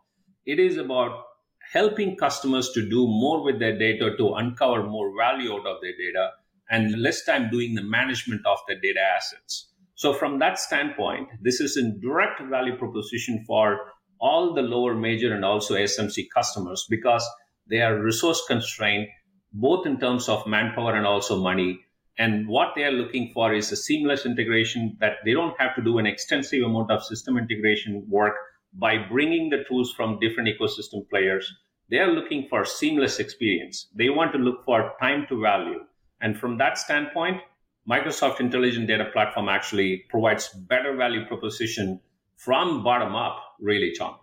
it 0.47 0.59
is 0.59 0.77
about 0.77 1.25
helping 1.73 2.17
customers 2.17 2.71
to 2.71 2.89
do 2.89 3.07
more 3.07 3.43
with 3.43 3.59
their 3.59 3.77
data 3.79 4.17
to 4.17 4.35
uncover 4.35 4.85
more 4.85 5.13
value 5.17 5.53
out 5.53 5.67
of 5.67 5.81
their 5.83 5.93
data 5.93 6.31
and 6.71 7.01
less 7.01 7.25
time 7.25 7.51
doing 7.51 7.75
the 7.75 7.83
management 7.83 8.45
of 8.47 8.59
their 8.69 8.81
data 8.81 9.01
assets. 9.01 9.71
So 9.95 10.13
from 10.13 10.39
that 10.41 10.59
standpoint, 10.59 11.29
this 11.41 11.61
is 11.61 11.77
a 11.77 11.91
direct 12.01 12.43
value 12.43 12.77
proposition 12.77 13.45
for 13.47 13.79
all 14.21 14.55
the 14.55 14.63
lower 14.63 14.95
major 14.95 15.35
and 15.35 15.45
also 15.45 15.75
SMC 15.75 16.27
customers 16.35 16.87
because 16.89 17.27
they 17.69 17.81
are 17.81 17.99
resource 17.99 18.43
constrained 18.47 19.09
both 19.53 19.87
in 19.87 20.01
terms 20.01 20.29
of 20.29 20.47
manpower 20.47 20.95
and 20.95 21.07
also 21.07 21.41
money 21.41 21.81
and 22.19 22.47
what 22.47 22.75
they 22.75 22.85
are 22.85 22.93
looking 22.93 23.31
for 23.35 23.53
is 23.53 23.73
a 23.73 23.77
seamless 23.77 24.25
integration 24.25 24.97
that 25.01 25.17
they 25.25 25.33
don't 25.33 25.61
have 25.61 25.75
to 25.75 25.83
do 25.83 25.99
an 25.99 26.07
extensive 26.07 26.63
amount 26.63 26.91
of 26.91 27.05
system 27.05 27.37
integration 27.37 28.05
work 28.09 28.35
by 28.75 28.99
bringing 28.99 29.51
the 29.51 29.65
tools 29.69 29.93
from 29.93 30.21
different 30.21 30.49
ecosystem 30.49 31.09
players. 31.11 31.53
They 31.91 31.99
are 31.99 32.11
looking 32.11 32.47
for 32.49 32.65
seamless 32.65 33.19
experience. 33.19 33.89
They 33.95 34.11
want 34.11 34.33
to 34.33 34.39
look 34.39 34.65
for 34.65 34.93
time 35.01 35.27
to 35.29 35.41
value. 35.41 35.81
And 36.21 36.39
from 36.39 36.57
that 36.59 36.79
standpoint, 36.79 37.41
Microsoft 37.89 38.41
Intelligent 38.41 38.87
Data 38.87 39.07
Platform 39.13 39.49
actually 39.49 40.05
provides 40.09 40.49
better 40.49 40.97
value 40.97 41.27
proposition 41.27 42.01
from 42.37 42.83
bottom 42.83 43.15
up, 43.15 43.37
really, 43.61 43.93
Tom. 43.97 44.17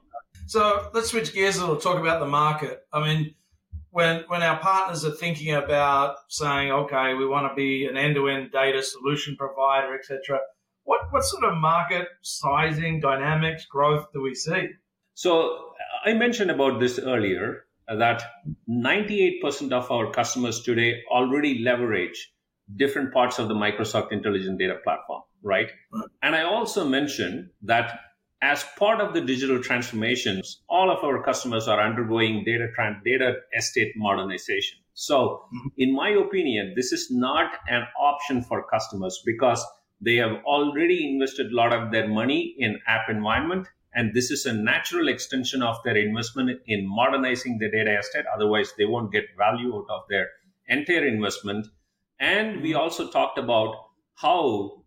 So 0.47 0.89
let's 0.93 1.09
switch 1.09 1.33
gears 1.33 1.57
a 1.57 1.61
little, 1.61 1.77
talk 1.77 1.99
about 1.99 2.19
the 2.19 2.25
market. 2.25 2.85
I 2.91 3.05
mean, 3.05 3.35
when 3.91 4.23
when 4.27 4.41
our 4.41 4.59
partners 4.59 5.05
are 5.05 5.11
thinking 5.11 5.53
about 5.53 6.15
saying, 6.29 6.71
okay, 6.71 7.13
we 7.13 7.27
want 7.27 7.51
to 7.51 7.55
be 7.55 7.85
an 7.85 7.97
end-to-end 7.97 8.51
data 8.51 8.81
solution 8.81 9.35
provider, 9.37 9.93
etc., 9.95 10.39
what 10.83 11.01
what 11.11 11.23
sort 11.23 11.43
of 11.43 11.57
market 11.57 12.07
sizing, 12.21 12.99
dynamics, 12.99 13.65
growth 13.65 14.07
do 14.13 14.21
we 14.21 14.33
see? 14.33 14.69
So 15.13 15.73
I 16.05 16.13
mentioned 16.13 16.51
about 16.51 16.79
this 16.79 16.97
earlier 16.97 17.65
uh, 17.87 17.97
that 17.97 18.23
98% 18.69 19.71
of 19.71 19.91
our 19.91 20.11
customers 20.11 20.61
today 20.61 21.01
already 21.11 21.59
leverage 21.59 22.31
different 22.75 23.13
parts 23.13 23.37
of 23.37 23.49
the 23.49 23.53
Microsoft 23.53 24.11
Intelligent 24.11 24.57
Data 24.57 24.77
Platform, 24.83 25.21
right? 25.43 25.69
right. 25.93 26.05
And 26.23 26.35
I 26.35 26.43
also 26.43 26.87
mentioned 26.87 27.49
that 27.63 27.99
as 28.41 28.65
part 28.77 28.99
of 28.99 29.13
the 29.13 29.21
digital 29.21 29.61
transformations, 29.61 30.61
all 30.67 30.89
of 30.89 31.03
our 31.03 31.23
customers 31.23 31.67
are 31.67 31.79
undergoing 31.79 32.43
data 32.43 32.67
data 33.05 33.35
estate 33.55 33.93
modernization. 33.95 34.79
So, 34.93 35.43
mm-hmm. 35.53 35.67
in 35.77 35.95
my 35.95 36.09
opinion, 36.09 36.73
this 36.75 36.91
is 36.91 37.09
not 37.11 37.51
an 37.69 37.83
option 37.99 38.43
for 38.43 38.67
customers 38.67 39.21
because 39.25 39.63
they 40.01 40.15
have 40.15 40.43
already 40.45 41.11
invested 41.11 41.51
a 41.51 41.55
lot 41.55 41.71
of 41.71 41.91
their 41.91 42.07
money 42.07 42.55
in 42.57 42.79
app 42.87 43.09
environment, 43.09 43.67
and 43.93 44.13
this 44.13 44.31
is 44.31 44.45
a 44.45 44.53
natural 44.53 45.07
extension 45.07 45.61
of 45.61 45.77
their 45.83 45.97
investment 45.97 46.59
in 46.65 46.87
modernizing 46.87 47.59
the 47.59 47.69
data 47.69 47.99
estate. 47.99 48.25
Otherwise, 48.33 48.73
they 48.77 48.85
won't 48.85 49.11
get 49.11 49.25
value 49.37 49.75
out 49.75 49.85
of 49.89 50.01
their 50.09 50.27
entire 50.67 51.05
investment. 51.05 51.67
And 52.19 52.61
we 52.61 52.71
mm-hmm. 52.71 52.79
also 52.79 53.09
talked 53.09 53.37
about 53.37 53.75
how 54.15 54.80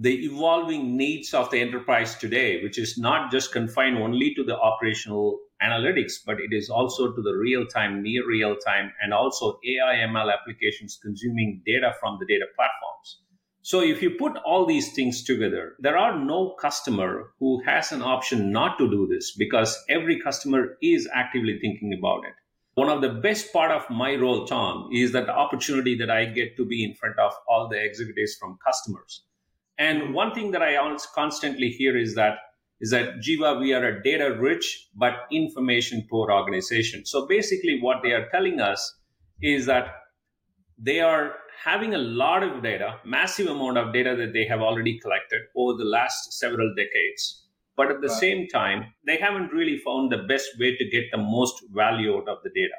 the 0.00 0.24
evolving 0.26 0.96
needs 0.96 1.34
of 1.34 1.50
the 1.50 1.58
enterprise 1.58 2.16
today, 2.16 2.62
which 2.62 2.78
is 2.78 2.96
not 2.96 3.32
just 3.32 3.50
confined 3.50 3.98
only 3.98 4.32
to 4.34 4.44
the 4.44 4.56
operational 4.56 5.40
analytics, 5.60 6.12
but 6.24 6.38
it 6.38 6.52
is 6.52 6.70
also 6.70 7.12
to 7.12 7.20
the 7.20 7.34
real 7.34 7.66
time, 7.66 8.00
near 8.00 8.24
real 8.24 8.54
time, 8.54 8.92
and 9.02 9.12
also 9.12 9.58
AI 9.66 10.06
ML 10.06 10.32
applications 10.32 11.00
consuming 11.02 11.62
data 11.66 11.92
from 11.98 12.16
the 12.20 12.26
data 12.26 12.44
platforms. 12.54 13.22
So 13.62 13.82
if 13.82 14.00
you 14.00 14.10
put 14.10 14.36
all 14.46 14.66
these 14.66 14.92
things 14.92 15.24
together, 15.24 15.74
there 15.80 15.98
are 15.98 16.16
no 16.16 16.54
customer 16.60 17.32
who 17.40 17.60
has 17.64 17.90
an 17.90 18.00
option 18.00 18.52
not 18.52 18.78
to 18.78 18.88
do 18.88 19.08
this 19.08 19.34
because 19.36 19.76
every 19.88 20.20
customer 20.20 20.78
is 20.80 21.08
actively 21.12 21.58
thinking 21.58 21.92
about 21.98 22.24
it. 22.24 22.34
One 22.74 22.88
of 22.88 23.00
the 23.02 23.20
best 23.20 23.52
part 23.52 23.72
of 23.72 23.90
my 23.90 24.14
role, 24.14 24.46
Tom, 24.46 24.90
is 24.92 25.10
that 25.10 25.26
the 25.26 25.34
opportunity 25.34 25.98
that 25.98 26.08
I 26.08 26.26
get 26.26 26.56
to 26.56 26.64
be 26.64 26.84
in 26.84 26.94
front 26.94 27.18
of 27.18 27.32
all 27.48 27.68
the 27.68 27.84
executives 27.84 28.36
from 28.36 28.58
customers. 28.64 29.24
And 29.78 30.12
one 30.12 30.34
thing 30.34 30.50
that 30.50 30.62
I 30.62 30.76
constantly 31.14 31.70
hear 31.70 31.96
is 31.96 32.14
that 32.16 32.38
is 32.80 32.90
that 32.90 33.18
Jeeva, 33.18 33.58
we 33.58 33.72
are 33.72 33.84
a 33.84 34.02
data 34.02 34.36
rich 34.38 34.88
but 34.94 35.26
information 35.32 36.06
poor 36.08 36.30
organization. 36.30 37.04
So 37.04 37.26
basically, 37.26 37.80
what 37.80 38.02
they 38.02 38.12
are 38.12 38.28
telling 38.30 38.60
us 38.60 38.94
is 39.42 39.66
that 39.66 39.88
they 40.78 41.00
are 41.00 41.34
having 41.64 41.94
a 41.94 41.98
lot 41.98 42.44
of 42.44 42.62
data, 42.62 43.00
massive 43.04 43.48
amount 43.48 43.78
of 43.78 43.92
data 43.92 44.14
that 44.16 44.32
they 44.32 44.44
have 44.44 44.60
already 44.60 44.98
collected 45.00 45.42
over 45.56 45.76
the 45.76 45.84
last 45.84 46.32
several 46.34 46.72
decades. 46.76 47.46
But 47.76 47.90
at 47.90 48.00
the 48.00 48.08
right. 48.08 48.20
same 48.20 48.48
time, 48.48 48.92
they 49.06 49.16
haven't 49.16 49.52
really 49.52 49.78
found 49.78 50.10
the 50.10 50.18
best 50.28 50.48
way 50.58 50.76
to 50.76 50.90
get 50.90 51.04
the 51.10 51.18
most 51.18 51.62
value 51.72 52.16
out 52.16 52.28
of 52.28 52.38
the 52.44 52.50
data. 52.50 52.74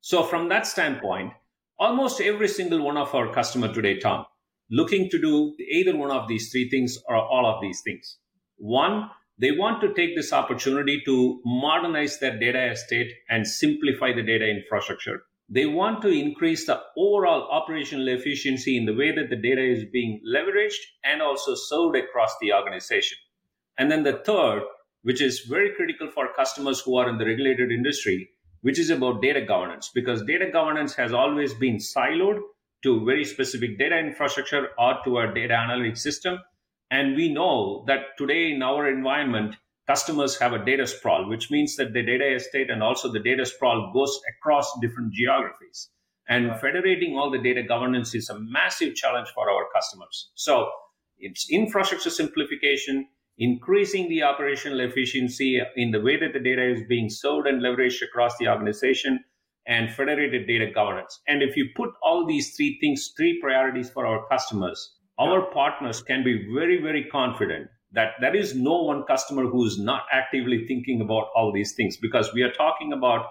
So 0.00 0.22
from 0.22 0.48
that 0.48 0.66
standpoint, 0.66 1.32
almost 1.78 2.20
every 2.20 2.48
single 2.48 2.82
one 2.82 2.96
of 2.96 3.14
our 3.14 3.32
customer 3.32 3.72
today, 3.72 3.98
Tom, 3.98 4.26
looking 4.70 5.08
to 5.10 5.20
do 5.20 5.54
either 5.70 5.96
one 5.96 6.10
of 6.10 6.28
these 6.28 6.50
three 6.50 6.68
things 6.68 6.98
or 7.08 7.16
all 7.16 7.46
of 7.46 7.60
these 7.60 7.80
things. 7.82 8.18
One, 8.56 9.10
they 9.38 9.52
want 9.52 9.80
to 9.82 9.94
take 9.94 10.16
this 10.16 10.32
opportunity 10.32 11.02
to 11.04 11.40
modernize 11.44 12.18
their 12.18 12.38
data 12.38 12.70
estate 12.70 13.12
and 13.28 13.46
simplify 13.46 14.12
the 14.12 14.22
data 14.22 14.48
infrastructure 14.48 15.22
they 15.48 15.66
want 15.66 16.00
to 16.02 16.08
increase 16.08 16.66
the 16.66 16.80
overall 16.96 17.50
operational 17.50 18.08
efficiency 18.08 18.76
in 18.76 18.86
the 18.86 18.94
way 18.94 19.12
that 19.14 19.28
the 19.28 19.36
data 19.36 19.62
is 19.62 19.84
being 19.92 20.20
leveraged 20.26 20.80
and 21.04 21.20
also 21.20 21.54
served 21.54 21.96
across 21.96 22.34
the 22.40 22.52
organization. 22.52 23.18
And 23.76 23.90
then 23.90 24.04
the 24.04 24.22
third, 24.24 24.62
which 25.02 25.20
is 25.20 25.40
very 25.40 25.74
critical 25.74 26.10
for 26.10 26.32
customers 26.34 26.80
who 26.80 26.96
are 26.96 27.08
in 27.08 27.18
the 27.18 27.26
regulated 27.26 27.70
industry, 27.70 28.30
which 28.62 28.78
is 28.78 28.88
about 28.88 29.20
data 29.20 29.42
governance, 29.42 29.90
because 29.94 30.22
data 30.22 30.50
governance 30.50 30.94
has 30.94 31.12
always 31.12 31.52
been 31.52 31.76
siloed 31.76 32.40
to 32.84 33.04
very 33.04 33.24
specific 33.24 33.78
data 33.78 33.98
infrastructure 33.98 34.68
or 34.78 34.98
to 35.04 35.18
a 35.18 35.34
data 35.34 35.54
analytics 35.54 35.98
system. 35.98 36.38
And 36.90 37.16
we 37.16 37.32
know 37.32 37.82
that 37.88 38.16
today 38.18 38.52
in 38.52 38.62
our 38.62 38.88
environment, 38.88 39.56
customers 39.86 40.38
have 40.38 40.52
a 40.52 40.64
data 40.64 40.86
sprawl, 40.86 41.28
which 41.28 41.50
means 41.50 41.76
that 41.76 41.94
the 41.94 42.02
data 42.02 42.34
estate 42.34 42.70
and 42.70 42.82
also 42.82 43.10
the 43.10 43.20
data 43.20 43.44
sprawl 43.46 43.90
goes 43.92 44.20
across 44.36 44.70
different 44.80 45.12
geographies. 45.12 45.88
And 46.28 46.48
right. 46.48 46.60
federating 46.60 47.16
all 47.16 47.30
the 47.30 47.42
data 47.42 47.62
governance 47.62 48.14
is 48.14 48.28
a 48.28 48.38
massive 48.38 48.94
challenge 48.94 49.28
for 49.34 49.50
our 49.50 49.66
customers. 49.74 50.30
So 50.34 50.70
it's 51.18 51.50
infrastructure 51.50 52.10
simplification, 52.10 53.08
increasing 53.38 54.08
the 54.08 54.22
operational 54.22 54.80
efficiency 54.80 55.60
in 55.76 55.90
the 55.90 56.00
way 56.00 56.18
that 56.18 56.34
the 56.34 56.38
data 56.38 56.70
is 56.70 56.82
being 56.86 57.08
sold 57.08 57.46
and 57.46 57.62
leveraged 57.62 58.02
across 58.02 58.36
the 58.38 58.48
organization, 58.48 59.24
and 59.66 59.90
federated 59.90 60.46
data 60.46 60.70
governance. 60.70 61.20
And 61.26 61.42
if 61.42 61.56
you 61.56 61.68
put 61.74 61.90
all 62.02 62.26
these 62.26 62.54
three 62.56 62.78
things, 62.80 63.12
three 63.16 63.40
priorities 63.40 63.90
for 63.90 64.06
our 64.06 64.26
customers, 64.28 64.96
our 65.18 65.52
partners 65.52 66.02
can 66.02 66.24
be 66.24 66.46
very, 66.54 66.82
very 66.82 67.04
confident 67.04 67.68
that 67.92 68.12
there 68.20 68.34
is 68.34 68.54
no 68.54 68.82
one 68.82 69.04
customer 69.04 69.44
who 69.44 69.64
is 69.64 69.78
not 69.78 70.02
actively 70.12 70.66
thinking 70.66 71.00
about 71.00 71.28
all 71.34 71.52
these 71.52 71.74
things 71.74 71.96
because 71.96 72.32
we 72.34 72.42
are 72.42 72.52
talking 72.52 72.92
about 72.92 73.26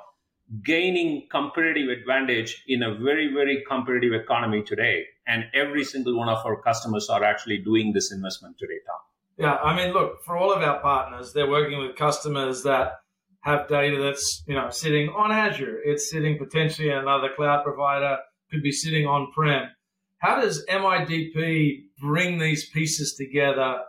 gaining 0.64 1.28
competitive 1.32 1.90
advantage 1.90 2.64
in 2.68 2.84
a 2.84 2.96
very 2.96 3.34
very 3.34 3.64
competitive 3.68 4.14
economy 4.14 4.62
today. 4.62 5.04
And 5.28 5.46
every 5.54 5.84
single 5.84 6.18
one 6.18 6.30
of 6.30 6.46
our 6.46 6.62
customers 6.62 7.10
are 7.10 7.24
actually 7.24 7.60
doing 7.60 7.94
this 7.94 8.12
investment 8.12 8.58
today 8.58 8.80
tom. 8.86 9.00
Yeah 9.38 9.56
i 9.56 9.76
mean 9.76 9.94
look 9.94 10.24
for 10.24 10.38
all 10.38 10.52
of 10.54 10.62
our 10.62 10.80
partners 10.80 11.34
they're 11.34 11.50
working 11.50 11.80
with 11.80 11.96
customers 11.96 12.64
that 12.64 13.03
have 13.44 13.68
data 13.68 14.02
that's 14.02 14.44
you 14.48 14.56
know 14.56 14.70
sitting 14.70 15.10
on 15.10 15.32
azure 15.32 15.80
it's 15.86 16.10
sitting 16.10 16.38
potentially 16.38 16.90
in 16.90 16.98
another 16.98 17.30
cloud 17.36 17.64
provider 17.64 18.18
could 18.52 18.64
be 18.64 18.72
sitting 18.72 19.06
on 19.06 19.32
prem 19.34 19.70
how 20.18 20.40
does 20.40 20.66
midp 20.68 21.84
bring 22.00 22.38
these 22.38 22.70
pieces 22.70 23.16
together 23.16 23.80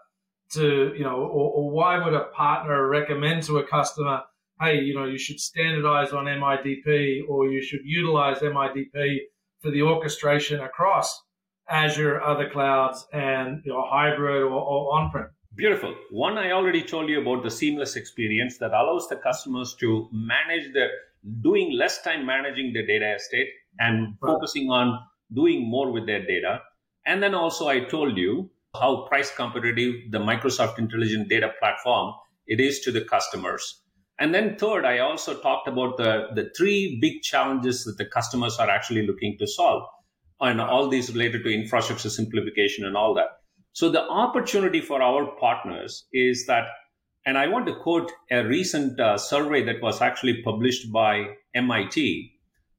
to, 0.54 0.94
you 0.96 1.04
know, 1.04 1.16
or, 1.16 1.50
or 1.50 1.70
why 1.70 2.02
would 2.02 2.14
a 2.14 2.24
partner 2.26 2.88
recommend 2.88 3.42
to 3.44 3.58
a 3.58 3.66
customer, 3.66 4.22
hey, 4.60 4.80
you 4.80 4.94
know, 4.94 5.04
you 5.04 5.18
should 5.18 5.40
standardize 5.40 6.12
on 6.12 6.26
MIDP 6.26 7.28
or 7.28 7.48
you 7.48 7.62
should 7.62 7.80
utilize 7.84 8.38
MIDP 8.38 9.18
for 9.60 9.70
the 9.70 9.82
orchestration 9.82 10.60
across 10.60 11.22
Azure, 11.68 12.22
other 12.22 12.48
clouds, 12.50 13.06
and 13.12 13.62
you 13.64 13.72
know, 13.72 13.84
hybrid 13.86 14.42
or, 14.42 14.52
or 14.52 14.98
on-prem? 14.98 15.30
Beautiful. 15.56 15.94
One, 16.10 16.36
I 16.36 16.50
already 16.50 16.82
told 16.82 17.08
you 17.08 17.20
about 17.20 17.44
the 17.44 17.50
seamless 17.50 17.94
experience 17.94 18.58
that 18.58 18.72
allows 18.72 19.08
the 19.08 19.16
customers 19.16 19.74
to 19.80 20.08
manage 20.12 20.72
their 20.72 20.90
doing 21.42 21.72
less 21.72 22.02
time 22.02 22.26
managing 22.26 22.72
their 22.72 22.86
data 22.86 23.14
estate 23.14 23.48
and 23.78 24.16
right. 24.20 24.32
focusing 24.32 24.68
on 24.70 24.98
doing 25.32 25.68
more 25.68 25.90
with 25.90 26.06
their 26.06 26.26
data. 26.26 26.60
And 27.06 27.22
then 27.22 27.34
also, 27.34 27.68
I 27.68 27.80
told 27.80 28.16
you 28.16 28.50
how 28.74 29.06
price 29.06 29.32
competitive 29.34 29.94
the 30.10 30.18
Microsoft 30.18 30.78
Intelligent 30.78 31.28
Data 31.28 31.52
Platform 31.58 32.14
it 32.46 32.60
is 32.60 32.80
to 32.80 32.92
the 32.92 33.02
customers. 33.02 33.82
And 34.18 34.34
then 34.34 34.56
third, 34.56 34.84
I 34.84 34.98
also 34.98 35.40
talked 35.40 35.66
about 35.66 35.96
the, 35.96 36.28
the 36.34 36.50
three 36.56 36.98
big 37.00 37.22
challenges 37.22 37.84
that 37.84 37.96
the 37.96 38.04
customers 38.04 38.58
are 38.58 38.68
actually 38.68 39.06
looking 39.06 39.36
to 39.38 39.46
solve 39.46 39.82
and 40.40 40.60
all 40.60 40.88
these 40.88 41.12
related 41.12 41.42
to 41.44 41.54
infrastructure 41.54 42.10
simplification 42.10 42.84
and 42.84 42.96
all 42.96 43.14
that. 43.14 43.28
So 43.74 43.90
the 43.90 44.08
opportunity 44.08 44.80
for 44.80 45.02
our 45.02 45.26
partners 45.40 46.04
is 46.12 46.46
that, 46.46 46.68
and 47.26 47.36
I 47.36 47.48
want 47.48 47.66
to 47.66 47.74
quote 47.74 48.12
a 48.30 48.44
recent 48.44 49.00
uh, 49.00 49.18
survey 49.18 49.64
that 49.64 49.82
was 49.82 50.00
actually 50.00 50.42
published 50.44 50.92
by 50.92 51.30
MIT. 51.56 52.30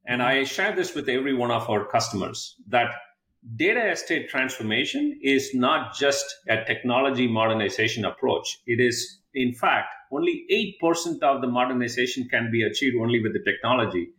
And 0.07 0.23
I 0.23 0.45
share 0.45 0.73
this 0.73 0.95
with 0.95 1.09
every 1.09 1.33
one 1.33 1.51
of 1.51 1.69
our 1.69 1.83
customers 1.83 2.55
that 2.69 2.93
data 3.57 3.91
estate 3.91 4.29
transformation 4.29 5.19
is 5.21 5.53
not 5.53 5.97
just 5.97 6.25
a 6.47 6.63
technology 6.63 7.27
modernization 7.27 8.05
approach. 8.05 8.57
It 8.65 8.79
is, 8.79 9.19
in 9.33 9.53
fact, 9.53 9.89
only 10.13 10.45
8% 10.81 11.21
of 11.23 11.41
the 11.41 11.47
modernization 11.47 12.29
can 12.29 12.49
be 12.49 12.63
achieved 12.63 12.95
only 13.01 13.21
with 13.21 13.33
the 13.33 13.43
technology. 13.43 14.11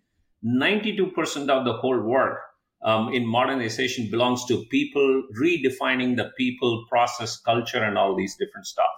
92% 0.44 1.48
of 1.48 1.64
the 1.64 1.72
whole 1.72 2.02
work 2.02 2.38
um, 2.82 3.12
in 3.12 3.26
modernization 3.26 4.10
belongs 4.10 4.44
to 4.46 4.64
people 4.66 5.24
redefining 5.40 6.16
the 6.16 6.30
people, 6.36 6.84
process, 6.88 7.36
culture, 7.38 7.82
and 7.82 7.98
all 7.98 8.14
these 8.14 8.36
different 8.36 8.66
stuff. 8.66 8.90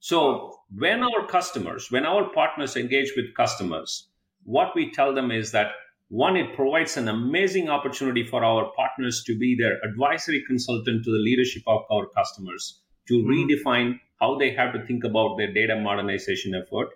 So 0.00 0.58
when 0.76 1.02
our 1.02 1.26
customers, 1.28 1.90
when 1.90 2.04
our 2.04 2.28
partners 2.30 2.76
engage 2.76 3.12
with 3.16 3.34
customers, 3.36 4.08
what 4.44 4.74
we 4.74 4.90
tell 4.90 5.14
them 5.14 5.30
is 5.30 5.52
that 5.52 5.72
one, 6.08 6.36
it 6.36 6.54
provides 6.54 6.98
an 6.98 7.08
amazing 7.08 7.70
opportunity 7.70 8.26
for 8.26 8.44
our 8.44 8.70
partners 8.76 9.22
to 9.24 9.38
be 9.38 9.54
their 9.54 9.78
advisory 9.82 10.44
consultant 10.46 11.04
to 11.04 11.10
the 11.10 11.18
leadership 11.18 11.62
of 11.66 11.84
our 11.90 12.06
customers 12.06 12.80
to 13.08 13.14
mm-hmm. 13.14 13.30
redefine 13.30 14.00
how 14.20 14.36
they 14.36 14.50
have 14.50 14.72
to 14.74 14.84
think 14.84 15.04
about 15.04 15.36
their 15.38 15.52
data 15.52 15.74
modernization 15.76 16.54
effort. 16.54 16.90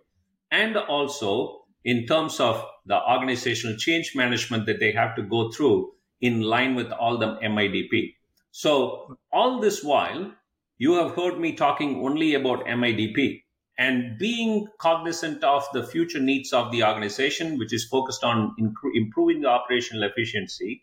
And 0.50 0.76
also, 0.76 1.62
in 1.84 2.06
terms 2.06 2.40
of 2.40 2.62
the 2.84 3.00
organizational 3.10 3.76
change 3.76 4.14
management 4.14 4.66
that 4.66 4.80
they 4.80 4.92
have 4.92 5.16
to 5.16 5.22
go 5.22 5.50
through 5.50 5.92
in 6.20 6.42
line 6.42 6.74
with 6.74 6.90
all 6.92 7.18
the 7.18 7.36
MIDP. 7.42 8.14
So, 8.50 9.18
all 9.32 9.60
this 9.60 9.84
while, 9.84 10.32
you 10.78 10.94
have 10.94 11.14
heard 11.14 11.38
me 11.38 11.52
talking 11.52 12.04
only 12.04 12.34
about 12.34 12.66
MIDP 12.66 13.42
and 13.78 14.18
being 14.18 14.66
cognizant 14.78 15.44
of 15.44 15.64
the 15.72 15.86
future 15.86 16.20
needs 16.20 16.52
of 16.52 16.72
the 16.72 16.82
organization, 16.82 17.58
which 17.58 17.72
is 17.72 17.84
focused 17.84 18.24
on 18.24 18.54
improving 18.94 19.42
the 19.42 19.48
operational 19.48 20.04
efficiency, 20.04 20.82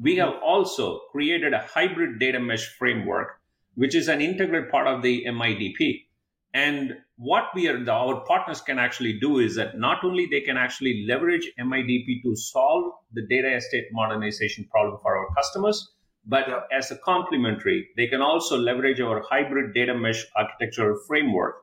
we 0.00 0.16
have 0.16 0.34
also 0.42 1.00
created 1.10 1.52
a 1.52 1.58
hybrid 1.58 2.18
data 2.18 2.40
mesh 2.40 2.66
framework, 2.78 3.38
which 3.74 3.94
is 3.94 4.08
an 4.08 4.20
integral 4.20 4.64
part 4.70 4.86
of 4.86 5.02
the 5.02 5.24
MIDP. 5.26 6.04
And 6.54 6.96
what 7.22 7.44
we 7.54 7.68
are, 7.68 7.78
our 7.88 8.24
partners 8.26 8.60
can 8.60 8.80
actually 8.80 9.12
do 9.20 9.38
is 9.38 9.54
that 9.54 9.78
not 9.78 10.02
only 10.02 10.26
they 10.26 10.40
can 10.40 10.56
actually 10.56 11.04
leverage 11.08 11.48
MIDP 11.56 12.20
to 12.24 12.34
solve 12.34 12.92
the 13.12 13.24
data 13.28 13.54
estate 13.54 13.86
modernization 13.92 14.66
problem 14.72 14.98
for 15.00 15.16
our 15.16 15.28
customers, 15.36 15.92
but 16.26 16.48
yeah. 16.48 16.60
as 16.76 16.90
a 16.90 16.96
complementary, 16.96 17.88
they 17.96 18.08
can 18.08 18.20
also 18.20 18.58
leverage 18.58 19.00
our 19.00 19.22
hybrid 19.22 19.72
data 19.72 19.96
mesh 19.96 20.24
architectural 20.36 20.98
framework 21.06 21.62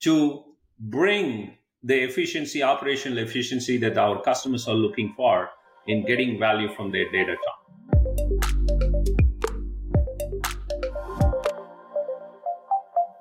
to 0.00 0.42
bring 0.78 1.58
the 1.82 2.02
efficiency, 2.02 2.62
operational 2.62 3.18
efficiency 3.18 3.76
that 3.76 3.98
our 3.98 4.22
customers 4.22 4.66
are 4.66 4.74
looking 4.74 5.12
for 5.14 5.50
in 5.86 6.06
getting 6.06 6.38
value 6.38 6.72
from 6.74 6.90
their 6.90 7.10
data. 7.12 7.36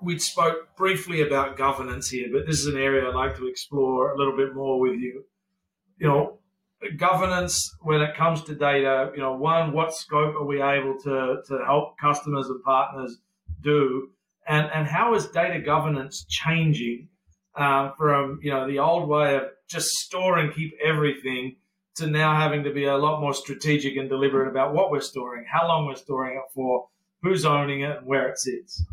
We 0.06 0.20
spoke 0.20 0.76
briefly 0.78 1.22
about 1.22 1.58
governance 1.58 2.10
here, 2.10 2.30
but 2.32 2.46
this 2.46 2.60
is 2.60 2.68
an 2.68 2.78
area 2.78 3.10
I'd 3.10 3.16
like 3.16 3.36
to 3.38 3.48
explore 3.48 4.12
a 4.12 4.18
little 4.18 4.38
bit 4.38 4.54
more 4.54 4.80
with 4.80 5.00
you. 5.00 5.24
You 5.98 6.08
know, 6.08 6.40
governance 6.96 7.76
when 7.82 8.02
it 8.02 8.16
comes 8.16 8.44
to 8.44 8.54
data. 8.54 9.12
You 9.16 9.22
know, 9.22 9.34
one, 9.34 9.74
what 9.74 9.96
scope 9.96 10.36
are 10.36 10.46
we 10.46 10.62
able 10.62 10.96
to 11.06 11.42
to 11.48 11.66
help 11.66 11.98
customers 11.98 12.48
and 12.50 12.64
partners 12.64 13.18
do, 13.62 14.10
and 14.48 14.70
and 14.72 14.88
how 14.88 15.16
is 15.16 15.26
data 15.30 15.60
governance 15.60 16.24
changing 16.30 17.10
uh, 17.56 17.90
from 17.98 18.40
you 18.44 18.52
know 18.52 18.68
the 18.68 18.78
old 18.78 19.10
way 19.10 19.38
of 19.38 19.44
just 19.68 19.88
store 19.88 20.38
and 20.38 20.54
keep 20.54 20.72
everything 20.86 21.56
to 21.96 22.06
now 22.06 22.36
having 22.36 22.64
to 22.64 22.72
be 22.72 22.86
a 22.86 22.98
lot 22.98 23.22
more 23.22 23.34
strategic 23.34 23.96
and 23.96 24.08
deliberate 24.08 24.50
about 24.50 24.72
what 24.72 24.92
we're 24.92 25.02
storing, 25.02 25.46
how 25.52 25.68
long 25.68 25.88
we're 25.88 25.96
storing 25.96 26.38
it 26.38 26.44
for, 26.54 26.88
who's 27.24 27.44
owning 27.44 27.82
it, 27.82 27.98
and 27.98 28.06
where 28.06 28.30
it 28.30 28.38
sits. 28.38 28.86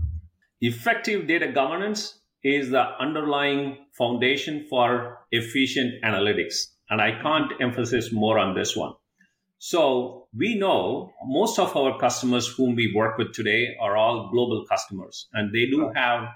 Effective 0.64 1.26
data 1.26 1.50
governance 1.50 2.20
is 2.44 2.70
the 2.70 2.84
underlying 3.00 3.78
foundation 3.98 4.64
for 4.70 5.18
efficient 5.32 6.00
analytics. 6.04 6.54
And 6.88 7.00
I 7.00 7.20
can't 7.20 7.50
emphasize 7.60 8.12
more 8.12 8.38
on 8.38 8.54
this 8.54 8.76
one. 8.76 8.92
So 9.58 10.28
we 10.32 10.56
know 10.56 11.10
most 11.26 11.58
of 11.58 11.76
our 11.76 11.98
customers 11.98 12.46
whom 12.46 12.76
we 12.76 12.94
work 12.94 13.18
with 13.18 13.32
today 13.32 13.74
are 13.80 13.96
all 13.96 14.30
global 14.30 14.64
customers, 14.70 15.26
and 15.32 15.52
they 15.52 15.66
do 15.66 15.90
have 15.96 16.28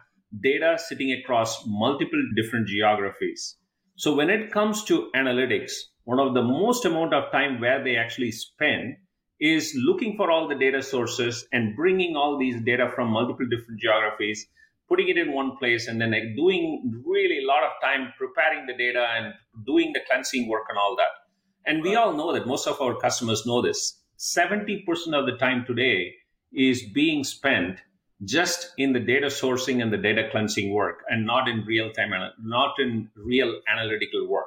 data 0.42 0.76
sitting 0.76 1.12
across 1.12 1.64
multiple 1.64 2.20
different 2.34 2.66
geographies. 2.66 3.54
So 3.94 4.12
when 4.12 4.28
it 4.28 4.50
comes 4.50 4.82
to 4.86 5.08
analytics, 5.14 5.72
one 6.02 6.18
of 6.18 6.34
the 6.34 6.42
most 6.42 6.84
amount 6.84 7.14
of 7.14 7.30
time 7.30 7.60
where 7.60 7.84
they 7.84 7.94
actually 7.94 8.32
spend 8.32 8.96
is 9.40 9.74
looking 9.76 10.16
for 10.16 10.30
all 10.30 10.48
the 10.48 10.54
data 10.54 10.82
sources 10.82 11.46
and 11.52 11.76
bringing 11.76 12.16
all 12.16 12.38
these 12.38 12.60
data 12.62 12.90
from 12.94 13.10
multiple 13.10 13.46
different 13.46 13.80
geographies 13.80 14.46
putting 14.88 15.08
it 15.08 15.18
in 15.18 15.32
one 15.32 15.56
place 15.56 15.88
and 15.88 16.00
then 16.00 16.12
like 16.12 16.36
doing 16.36 17.02
really 17.04 17.38
a 17.38 17.46
lot 17.46 17.64
of 17.64 17.72
time 17.82 18.12
preparing 18.18 18.66
the 18.66 18.74
data 18.74 19.06
and 19.16 19.34
doing 19.66 19.92
the 19.92 20.00
cleansing 20.08 20.48
work 20.48 20.64
and 20.68 20.78
all 20.78 20.96
that. 20.96 21.08
And 21.66 21.82
we 21.82 21.96
all 21.96 22.12
know 22.12 22.32
that 22.32 22.46
most 22.46 22.66
of 22.66 22.80
our 22.80 22.96
customers 22.96 23.44
know 23.46 23.62
this. 23.62 24.00
70% 24.18 24.84
of 25.12 25.26
the 25.26 25.36
time 25.38 25.64
today 25.66 26.14
is 26.52 26.82
being 26.94 27.24
spent 27.24 27.80
just 28.24 28.72
in 28.78 28.92
the 28.92 29.00
data 29.00 29.26
sourcing 29.26 29.82
and 29.82 29.92
the 29.92 29.98
data 29.98 30.28
cleansing 30.30 30.72
work 30.72 31.00
and 31.08 31.26
not 31.26 31.48
in 31.48 31.64
real 31.66 31.90
time 31.92 32.12
not 32.42 32.74
in 32.78 33.10
real 33.16 33.60
analytical 33.70 34.26
work. 34.28 34.46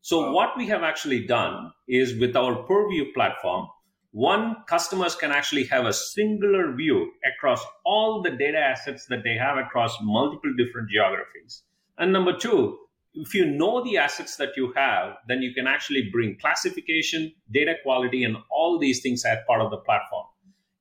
So 0.00 0.32
what 0.32 0.56
we 0.56 0.66
have 0.68 0.82
actually 0.82 1.26
done 1.26 1.72
is 1.88 2.18
with 2.18 2.36
our 2.36 2.54
purview 2.62 3.12
platform 3.12 3.68
one, 4.12 4.56
customers 4.68 5.14
can 5.14 5.32
actually 5.32 5.64
have 5.64 5.86
a 5.86 5.92
singular 5.92 6.72
view 6.74 7.10
across 7.24 7.64
all 7.84 8.20
the 8.20 8.30
data 8.30 8.58
assets 8.58 9.06
that 9.06 9.24
they 9.24 9.34
have 9.34 9.56
across 9.56 9.96
multiple 10.02 10.52
different 10.56 10.90
geographies. 10.90 11.62
And 11.96 12.12
number 12.12 12.36
two, 12.36 12.78
if 13.14 13.34
you 13.34 13.46
know 13.46 13.82
the 13.82 13.96
assets 13.96 14.36
that 14.36 14.50
you 14.54 14.72
have, 14.76 15.16
then 15.28 15.40
you 15.40 15.54
can 15.54 15.66
actually 15.66 16.10
bring 16.12 16.36
classification, 16.38 17.32
data 17.50 17.74
quality, 17.82 18.22
and 18.24 18.36
all 18.50 18.78
these 18.78 19.00
things 19.00 19.24
as 19.24 19.38
part 19.46 19.62
of 19.62 19.70
the 19.70 19.78
platform. 19.78 20.26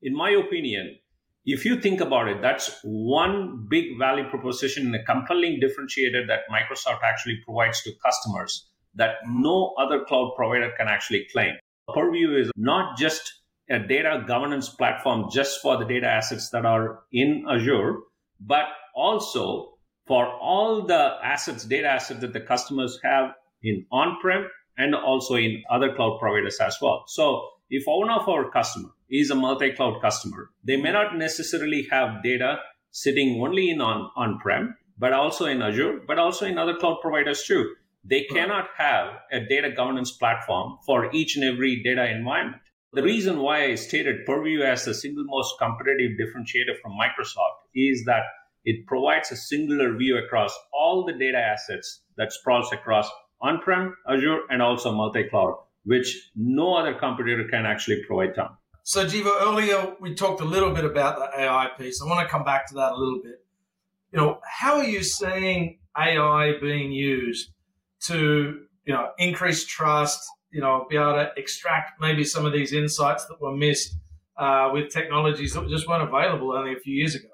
In 0.01 0.13
my 0.13 0.31
opinion, 0.31 0.97
if 1.45 1.63
you 1.63 1.79
think 1.79 2.01
about 2.01 2.27
it, 2.27 2.41
that's 2.41 2.79
one 2.83 3.65
big 3.69 3.97
value 3.97 4.29
proposition 4.29 4.87
and 4.87 4.95
a 4.95 5.03
compelling 5.03 5.61
differentiator 5.61 6.27
that 6.27 6.49
Microsoft 6.51 6.99
actually 7.03 7.39
provides 7.45 7.81
to 7.83 7.91
customers 8.03 8.67
that 8.95 9.15
no 9.25 9.73
other 9.77 10.03
cloud 10.03 10.33
provider 10.35 10.71
can 10.77 10.89
actually 10.89 11.27
claim. 11.31 11.55
Purview 11.93 12.35
is 12.37 12.51
not 12.55 12.97
just 12.97 13.41
a 13.69 13.79
data 13.79 14.23
governance 14.27 14.69
platform 14.69 15.29
just 15.31 15.61
for 15.61 15.77
the 15.77 15.85
data 15.85 16.07
assets 16.07 16.49
that 16.49 16.65
are 16.65 17.03
in 17.11 17.45
Azure, 17.49 17.97
but 18.39 18.65
also 18.95 19.73
for 20.07 20.25
all 20.25 20.85
the 20.85 21.15
assets, 21.23 21.63
data 21.65 21.87
assets 21.87 22.21
that 22.21 22.33
the 22.33 22.41
customers 22.41 22.99
have 23.03 23.31
in 23.63 23.85
on-prem 23.91 24.47
and 24.77 24.95
also 24.95 25.35
in 25.35 25.63
other 25.69 25.93
cloud 25.93 26.17
providers 26.19 26.59
as 26.59 26.77
well. 26.81 27.03
So 27.07 27.47
if 27.69 27.83
one 27.85 28.09
of 28.09 28.27
our 28.27 28.49
customer 28.51 28.89
is 29.09 29.29
a 29.29 29.35
multi-cloud 29.35 30.01
customer, 30.01 30.49
they 30.63 30.77
may 30.77 30.91
not 30.91 31.15
necessarily 31.17 31.87
have 31.91 32.23
data 32.23 32.59
sitting 32.91 33.41
only 33.41 33.69
in 33.69 33.79
on, 33.79 34.09
on-prem, 34.15 34.75
but 34.97 35.13
also 35.13 35.45
in 35.45 35.61
Azure, 35.61 36.01
but 36.05 36.19
also 36.19 36.45
in 36.45 36.57
other 36.57 36.75
cloud 36.75 36.97
providers 37.01 37.43
too. 37.43 37.73
They 38.03 38.25
hmm. 38.29 38.35
cannot 38.35 38.69
have 38.77 39.13
a 39.31 39.41
data 39.41 39.71
governance 39.71 40.11
platform 40.11 40.77
for 40.85 41.13
each 41.13 41.35
and 41.35 41.45
every 41.45 41.81
data 41.83 42.09
environment. 42.09 42.61
The 42.93 43.03
reason 43.03 43.39
why 43.39 43.63
I 43.65 43.75
stated 43.75 44.25
Purview 44.25 44.63
as 44.63 44.83
the 44.83 44.93
single 44.93 45.23
most 45.23 45.55
competitive 45.59 46.17
differentiator 46.19 46.77
from 46.81 46.91
Microsoft 46.91 47.63
is 47.73 48.03
that 48.05 48.23
it 48.65 48.85
provides 48.85 49.31
a 49.31 49.37
singular 49.37 49.95
view 49.95 50.17
across 50.17 50.53
all 50.73 51.05
the 51.05 51.13
data 51.13 51.37
assets 51.37 52.01
that 52.17 52.33
sprawls 52.33 52.71
across 52.73 53.09
on-prem, 53.41 53.95
Azure, 54.09 54.41
and 54.49 54.61
also 54.61 54.91
multi-cloud, 54.91 55.55
which 55.85 56.31
no 56.35 56.75
other 56.75 56.93
competitor 56.93 57.47
can 57.49 57.65
actually 57.65 58.03
provide, 58.05 58.35
Tom. 58.35 58.57
So, 58.83 59.05
Jeeva, 59.05 59.41
earlier 59.41 59.95
we 60.01 60.13
talked 60.13 60.41
a 60.41 60.45
little 60.45 60.71
bit 60.71 60.83
about 60.83 61.17
the 61.17 61.39
AI 61.39 61.69
piece. 61.77 62.01
I 62.01 62.09
want 62.09 62.27
to 62.27 62.31
come 62.31 62.43
back 62.43 62.67
to 62.67 62.75
that 62.75 62.91
a 62.91 62.95
little 62.95 63.21
bit. 63.23 63.45
You 64.11 64.19
know, 64.19 64.39
how 64.45 64.77
are 64.77 64.83
you 64.83 65.01
seeing 65.01 65.79
AI 65.97 66.59
being 66.59 66.91
used 66.91 67.51
to 68.07 68.61
you 68.85 68.93
know 68.93 69.09
increase 69.17 69.65
trust, 69.65 70.21
you 70.51 70.61
know, 70.61 70.85
be 70.89 70.97
able 70.97 71.13
to 71.13 71.31
extract 71.37 71.99
maybe 71.99 72.23
some 72.23 72.45
of 72.45 72.53
these 72.53 72.73
insights 72.73 73.25
that 73.25 73.41
were 73.41 73.55
missed 73.55 73.95
uh, 74.37 74.69
with 74.73 74.91
technologies 74.91 75.53
that 75.53 75.67
just 75.69 75.87
weren't 75.87 76.03
available 76.03 76.51
only 76.53 76.73
a 76.73 76.79
few 76.79 76.95
years 76.95 77.15
ago. 77.15 77.27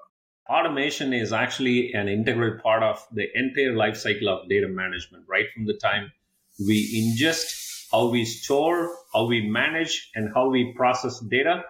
Automation 0.48 1.12
is 1.12 1.32
actually 1.32 1.92
an 1.92 2.08
integral 2.08 2.58
part 2.62 2.82
of 2.82 3.04
the 3.12 3.26
entire 3.34 3.74
life 3.76 3.96
cycle 3.96 4.28
of 4.28 4.48
data 4.48 4.68
management, 4.68 5.24
right 5.28 5.44
from 5.54 5.66
the 5.66 5.74
time 5.74 6.10
we 6.66 6.78
ingest, 7.00 7.88
how 7.92 8.08
we 8.08 8.24
store, 8.24 8.90
how 9.12 9.26
we 9.26 9.46
manage, 9.46 10.10
and 10.14 10.30
how 10.34 10.48
we 10.48 10.72
process 10.76 11.20
data. 11.20 11.62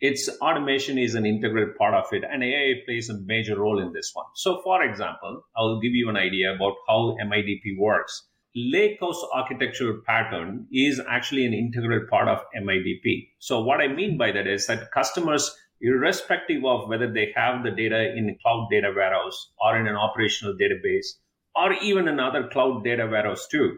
Its 0.00 0.28
automation 0.42 0.98
is 0.98 1.14
an 1.14 1.24
integral 1.24 1.72
part 1.78 1.94
of 1.94 2.04
it, 2.12 2.22
and 2.30 2.44
AI 2.44 2.74
plays 2.84 3.08
a 3.08 3.18
major 3.20 3.58
role 3.58 3.80
in 3.80 3.92
this 3.94 4.10
one. 4.12 4.26
So, 4.34 4.60
for 4.62 4.82
example, 4.82 5.42
I'll 5.56 5.80
give 5.80 5.92
you 5.92 6.10
an 6.10 6.16
idea 6.16 6.54
about 6.54 6.74
how 6.86 7.16
MIDP 7.24 7.78
works 7.78 8.24
lakehouse 8.56 9.22
architectural 9.34 10.00
pattern 10.06 10.66
is 10.72 11.00
actually 11.08 11.44
an 11.44 11.52
integral 11.52 12.06
part 12.08 12.28
of 12.28 12.38
MIDP. 12.58 13.28
So 13.38 13.60
what 13.60 13.80
I 13.80 13.88
mean 13.88 14.16
by 14.16 14.32
that 14.32 14.46
is 14.46 14.66
that 14.66 14.90
customers, 14.92 15.54
irrespective 15.80 16.64
of 16.64 16.88
whether 16.88 17.12
they 17.12 17.32
have 17.36 17.62
the 17.62 17.70
data 17.70 18.14
in 18.16 18.30
a 18.30 18.38
cloud 18.42 18.68
data 18.70 18.92
warehouse 18.94 19.52
or 19.60 19.78
in 19.78 19.86
an 19.86 19.96
operational 19.96 20.54
database 20.54 21.06
or 21.54 21.74
even 21.74 22.08
another 22.08 22.48
cloud 22.48 22.82
data 22.82 23.06
warehouse 23.06 23.46
too, 23.46 23.76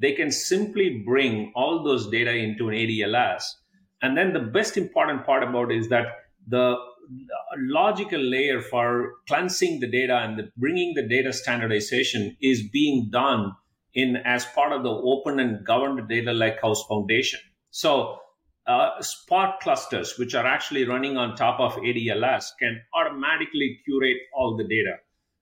they 0.00 0.12
can 0.12 0.30
simply 0.30 1.02
bring 1.04 1.52
all 1.56 1.82
those 1.82 2.08
data 2.10 2.32
into 2.32 2.68
an 2.68 2.74
ADLS. 2.74 3.42
And 4.02 4.16
then 4.16 4.32
the 4.32 4.40
best 4.40 4.76
important 4.76 5.24
part 5.24 5.42
about 5.42 5.72
is 5.72 5.88
that 5.88 6.06
the 6.46 6.76
logical 7.58 8.20
layer 8.20 8.60
for 8.60 9.12
cleansing 9.28 9.80
the 9.80 9.86
data 9.86 10.16
and 10.16 10.38
the, 10.38 10.50
bringing 10.56 10.94
the 10.94 11.06
data 11.06 11.32
standardization 11.32 12.36
is 12.40 12.68
being 12.68 13.10
done 13.10 13.52
in 13.94 14.16
as 14.16 14.46
part 14.46 14.72
of 14.72 14.82
the 14.82 14.90
open 14.90 15.40
and 15.40 15.64
governed 15.66 16.08
data 16.08 16.30
lakehouse 16.30 16.86
foundation. 16.88 17.40
So 17.70 18.18
uh, 18.66 19.00
Spark 19.00 19.60
clusters, 19.60 20.18
which 20.18 20.34
are 20.34 20.46
actually 20.46 20.84
running 20.84 21.16
on 21.16 21.36
top 21.36 21.60
of 21.60 21.72
ADLS, 21.74 22.44
can 22.58 22.80
automatically 22.94 23.80
curate 23.84 24.18
all 24.34 24.56
the 24.56 24.64
data 24.64 24.96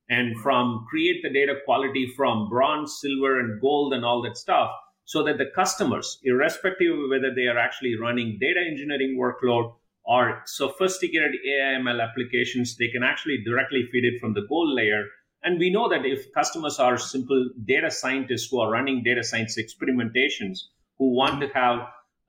and 0.09 0.37
from 0.41 0.87
create 0.89 1.23
the 1.23 1.31
data 1.31 1.55
quality 1.65 2.13
from 2.17 2.49
bronze, 2.49 2.99
silver, 3.01 3.39
and 3.39 3.61
gold 3.61 3.93
and 3.93 4.05
all 4.05 4.23
that 4.23 4.37
stuff 4.37 4.71
so 5.05 5.23
that 5.25 5.39
the 5.39 5.51
customers, 5.55 6.19
irrespective 6.25 6.93
of 6.93 7.11
whether 7.11 7.35
they 7.35 7.47
are 7.47 7.59
actually 7.59 7.97
running 7.97 8.39
data 8.41 8.61
engineering 8.61 9.19
workload 9.21 9.73
or 10.05 10.43
sophisticated 10.47 11.33
AIML 11.47 12.03
applications, 12.03 12.77
they 12.77 12.89
can 12.89 13.03
actually 13.03 13.43
directly 13.45 13.89
feed 13.93 14.05
it 14.05 14.21
from 14.21 14.35
the 14.35 14.47
gold 14.49 14.75
layer 14.75 15.05
and 15.43 15.59
we 15.59 15.71
know 15.71 15.89
that 15.89 16.05
if 16.05 16.33
customers 16.33 16.79
are 16.79 16.99
simple 16.99 17.49
data 17.65 17.91
scientists 17.91 18.49
who 18.51 18.61
are 18.61 18.71
running 18.71 19.03
data 19.03 19.25
science 19.25 19.59
experimentations, 19.59 20.59
who 20.99 21.15
want 21.15 21.41
to 21.41 21.49
have 21.49 21.81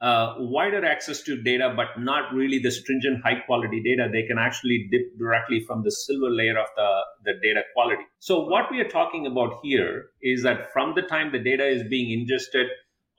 uh, 0.02 0.36
wider 0.40 0.84
access 0.84 1.22
to 1.22 1.42
data, 1.44 1.74
but 1.76 2.02
not 2.02 2.34
really 2.34 2.58
the 2.58 2.72
stringent 2.72 3.22
high 3.24 3.40
quality 3.46 3.84
data, 3.84 4.10
they 4.12 4.24
can 4.24 4.40
actually 4.40 4.88
dip 4.92 5.16
directly 5.20 5.64
from 5.68 5.84
the 5.84 5.92
silver 5.92 6.30
layer 6.30 6.58
of 6.58 6.66
the, 6.76 7.00
the 7.26 7.34
data 7.44 7.62
quality. 7.74 8.02
So, 8.20 8.40
what 8.48 8.72
we 8.72 8.80
are 8.80 8.90
talking 8.90 9.28
about 9.28 9.60
here 9.62 10.06
is 10.22 10.42
that 10.44 10.72
from 10.74 10.96
the 10.96 11.04
time 11.04 11.32
the 11.32 11.40
data 11.40 11.68
is 11.68 11.84
being 11.88 12.20
ingested 12.20 12.68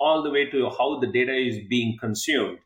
all 0.01 0.23
the 0.23 0.31
way 0.31 0.51
to 0.51 0.71
how 0.71 0.99
the 0.99 1.07
data 1.07 1.33
is 1.33 1.59
being 1.69 1.97
consumed, 2.01 2.59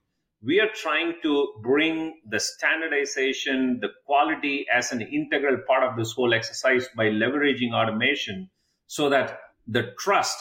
we 0.46 0.60
are 0.60 0.70
trying 0.76 1.14
to 1.22 1.52
bring 1.60 2.20
the 2.30 2.38
standardization, 2.38 3.80
the 3.80 3.88
quality 4.04 4.64
as 4.72 4.92
an 4.92 5.02
integral 5.02 5.58
part 5.66 5.82
of 5.82 5.96
this 5.96 6.12
whole 6.12 6.32
exercise 6.32 6.88
by 6.96 7.06
leveraging 7.06 7.72
automation 7.72 8.48
so 8.86 9.08
that 9.10 9.40
the 9.66 9.92
trust 9.98 10.38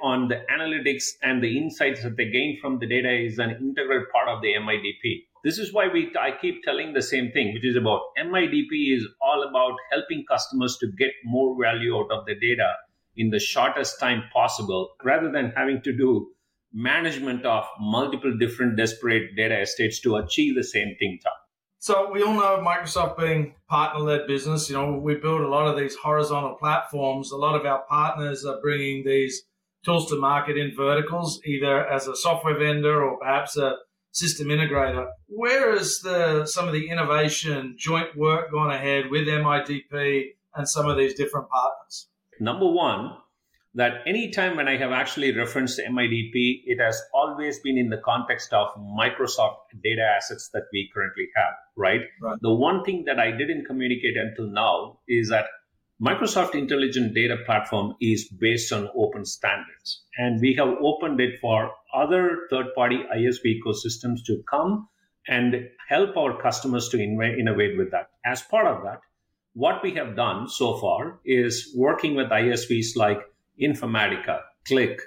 on 0.00 0.28
the 0.28 0.40
analytics 0.50 1.04
and 1.22 1.44
the 1.44 1.58
insights 1.58 2.02
that 2.02 2.16
they 2.16 2.30
gain 2.30 2.58
from 2.62 2.78
the 2.78 2.86
data 2.86 3.12
is 3.12 3.38
an 3.38 3.50
integral 3.50 4.06
part 4.10 4.26
of 4.28 4.40
the 4.40 4.54
MIDP. 4.54 5.24
This 5.44 5.58
is 5.58 5.70
why 5.74 5.88
we 5.88 6.10
I 6.18 6.30
keep 6.40 6.62
telling 6.62 6.94
the 6.94 7.02
same 7.02 7.30
thing, 7.32 7.52
which 7.52 7.66
is 7.66 7.76
about 7.76 8.00
MIDP 8.18 8.96
is 8.96 9.06
all 9.20 9.46
about 9.46 9.76
helping 9.90 10.24
customers 10.26 10.78
to 10.78 10.86
get 10.86 11.10
more 11.24 11.54
value 11.62 11.94
out 11.94 12.10
of 12.10 12.24
the 12.24 12.34
data 12.34 12.72
in 13.16 13.28
the 13.28 13.38
shortest 13.38 14.00
time 14.00 14.22
possible 14.32 14.92
rather 15.04 15.30
than 15.30 15.52
having 15.54 15.82
to 15.82 15.92
do 15.92 16.28
management 16.72 17.44
of 17.44 17.64
multiple 17.80 18.36
different 18.38 18.76
disparate 18.76 19.36
data 19.36 19.60
estates 19.60 20.00
to 20.00 20.16
achieve 20.16 20.54
the 20.54 20.64
same 20.64 20.94
thing. 20.98 21.18
Tom. 21.22 21.32
So 21.78 22.10
we 22.12 22.22
all 22.22 22.34
know 22.34 22.62
Microsoft 22.64 23.18
being 23.18 23.56
partner-led 23.68 24.28
business. 24.28 24.70
You 24.70 24.76
know, 24.76 24.98
we 24.98 25.16
build 25.16 25.40
a 25.40 25.48
lot 25.48 25.66
of 25.66 25.76
these 25.76 25.96
horizontal 25.96 26.54
platforms. 26.54 27.32
A 27.32 27.36
lot 27.36 27.58
of 27.58 27.66
our 27.66 27.82
partners 27.88 28.44
are 28.44 28.60
bringing 28.60 29.04
these 29.04 29.42
tools 29.84 30.08
to 30.10 30.16
market 30.16 30.56
in 30.56 30.72
verticals, 30.76 31.40
either 31.44 31.84
as 31.88 32.06
a 32.06 32.14
software 32.14 32.56
vendor 32.56 33.02
or 33.02 33.18
perhaps 33.18 33.56
a 33.56 33.78
system 34.12 34.46
integrator. 34.48 35.08
Where 35.26 35.74
is 35.74 35.98
the 36.04 36.46
some 36.46 36.68
of 36.68 36.72
the 36.72 36.88
innovation 36.88 37.74
joint 37.78 38.16
work 38.16 38.52
gone 38.52 38.70
ahead 38.70 39.10
with 39.10 39.26
MIDP 39.26 40.34
and 40.54 40.68
some 40.68 40.88
of 40.88 40.96
these 40.96 41.14
different 41.14 41.48
partners? 41.48 42.08
Number 42.38 42.66
one, 42.66 43.16
that 43.74 44.02
anytime 44.06 44.56
when 44.56 44.68
I 44.68 44.76
have 44.76 44.92
actually 44.92 45.34
referenced 45.34 45.80
MIDP, 45.80 46.62
it 46.66 46.78
has 46.80 47.00
always 47.14 47.58
been 47.60 47.78
in 47.78 47.88
the 47.88 48.00
context 48.04 48.52
of 48.52 48.68
Microsoft 48.76 49.56
data 49.82 50.02
assets 50.02 50.50
that 50.52 50.64
we 50.72 50.90
currently 50.94 51.28
have, 51.34 51.54
right? 51.76 52.02
right? 52.20 52.38
The 52.42 52.52
one 52.52 52.84
thing 52.84 53.04
that 53.06 53.18
I 53.18 53.30
didn't 53.30 53.64
communicate 53.64 54.16
until 54.16 54.46
now 54.46 54.98
is 55.08 55.30
that 55.30 55.46
Microsoft 56.02 56.54
Intelligent 56.54 57.14
Data 57.14 57.36
Platform 57.46 57.94
is 58.00 58.28
based 58.28 58.72
on 58.72 58.90
open 58.96 59.24
standards, 59.24 60.02
and 60.18 60.40
we 60.40 60.52
have 60.54 60.68
opened 60.80 61.20
it 61.20 61.38
for 61.40 61.70
other 61.94 62.48
third 62.50 62.66
party 62.74 62.98
ISV 63.16 63.60
ecosystems 63.60 64.24
to 64.26 64.42
come 64.50 64.88
and 65.28 65.68
help 65.88 66.16
our 66.16 66.40
customers 66.42 66.88
to 66.88 67.00
innovate 67.00 67.78
with 67.78 67.92
that. 67.92 68.10
As 68.24 68.42
part 68.42 68.66
of 68.66 68.82
that, 68.82 69.00
what 69.54 69.82
we 69.82 69.92
have 69.94 70.16
done 70.16 70.48
so 70.48 70.78
far 70.78 71.20
is 71.24 71.72
working 71.76 72.16
with 72.16 72.30
ISVs 72.30 72.96
like 72.96 73.20
Informatica, 73.62 74.40
Qlik, 74.68 74.98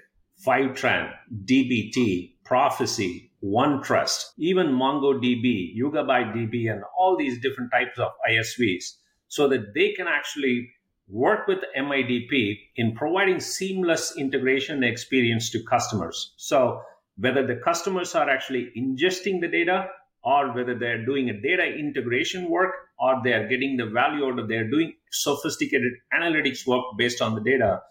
Fivetran, 0.45 1.11
DBT, 1.45 2.33
Prophecy, 2.43 3.31
OneTrust, 3.43 4.31
even 4.37 4.67
MongoDB, 4.67 5.77
Yugabyte 5.77 6.33
DB, 6.33 6.71
and 6.71 6.83
all 6.97 7.15
these 7.17 7.39
different 7.41 7.71
types 7.71 7.99
of 7.99 8.11
ISVs 8.29 8.83
so 9.27 9.47
that 9.47 9.73
they 9.73 9.91
can 9.91 10.07
actually 10.07 10.69
work 11.07 11.47
with 11.47 11.59
MIDP 11.77 12.57
in 12.75 12.95
providing 12.95 13.39
seamless 13.39 14.17
integration 14.17 14.83
experience 14.83 15.51
to 15.51 15.63
customers. 15.63 16.33
So 16.37 16.81
whether 17.17 17.45
the 17.45 17.57
customers 17.57 18.15
are 18.15 18.29
actually 18.29 18.71
ingesting 18.75 19.41
the 19.41 19.47
data 19.47 19.87
or 20.23 20.53
whether 20.53 20.77
they're 20.77 21.05
doing 21.05 21.29
a 21.29 21.39
data 21.39 21.63
integration 21.63 22.49
work 22.49 22.73
or 22.99 23.21
they're 23.23 23.47
getting 23.47 23.77
the 23.77 23.85
value 23.85 24.25
out 24.25 24.39
of 24.39 24.47
they're 24.47 24.69
doing 24.69 24.93
sophisticated 25.11 25.93
analytics 26.13 26.65
work 26.65 26.83
based 26.97 27.21
on 27.21 27.35
the 27.35 27.41
data, 27.41 27.81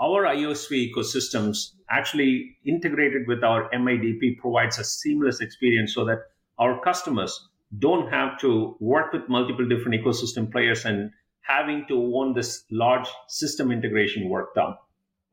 our 0.00 0.24
ISV 0.24 0.92
ecosystems 0.92 1.72
actually 1.90 2.56
integrated 2.64 3.26
with 3.26 3.44
our 3.44 3.70
MIDP 3.70 4.38
provides 4.38 4.78
a 4.78 4.84
seamless 4.84 5.40
experience 5.40 5.94
so 5.94 6.04
that 6.04 6.18
our 6.58 6.80
customers 6.80 7.48
don't 7.78 8.10
have 8.10 8.38
to 8.40 8.76
work 8.80 9.12
with 9.12 9.28
multiple 9.28 9.66
different 9.68 10.02
ecosystem 10.02 10.50
players 10.50 10.84
and 10.84 11.10
having 11.42 11.84
to 11.88 12.16
own 12.16 12.34
this 12.34 12.64
large 12.70 13.08
system 13.28 13.72
integration 13.72 14.28
work 14.28 14.54
done. 14.54 14.74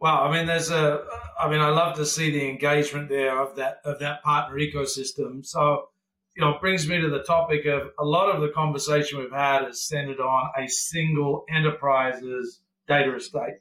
Wow, 0.01 0.25
I 0.25 0.31
mean, 0.31 0.47
there's 0.47 0.71
a, 0.71 1.03
I 1.39 1.49
mean, 1.49 1.59
I 1.59 1.69
love 1.69 1.97
to 1.97 2.05
see 2.05 2.31
the 2.31 2.47
engagement 2.47 3.09
there 3.09 3.37
of 3.37 3.57
that 3.57 3.81
of 3.83 3.99
that 3.99 4.23
partner 4.23 4.57
ecosystem. 4.57 5.45
So, 5.45 5.89
you 6.35 6.41
know, 6.41 6.57
brings 6.61 6.87
me 6.87 7.01
to 7.01 7.09
the 7.09 7.23
topic 7.23 7.65
of 7.65 7.89
a 7.99 8.05
lot 8.05 8.33
of 8.33 8.41
the 8.41 8.49
conversation 8.49 9.19
we've 9.19 9.31
had 9.31 9.67
is 9.67 9.85
centered 9.85 10.21
on 10.21 10.51
a 10.57 10.69
single 10.69 11.43
enterprise's 11.53 12.61
data 12.87 13.13
estate. 13.13 13.59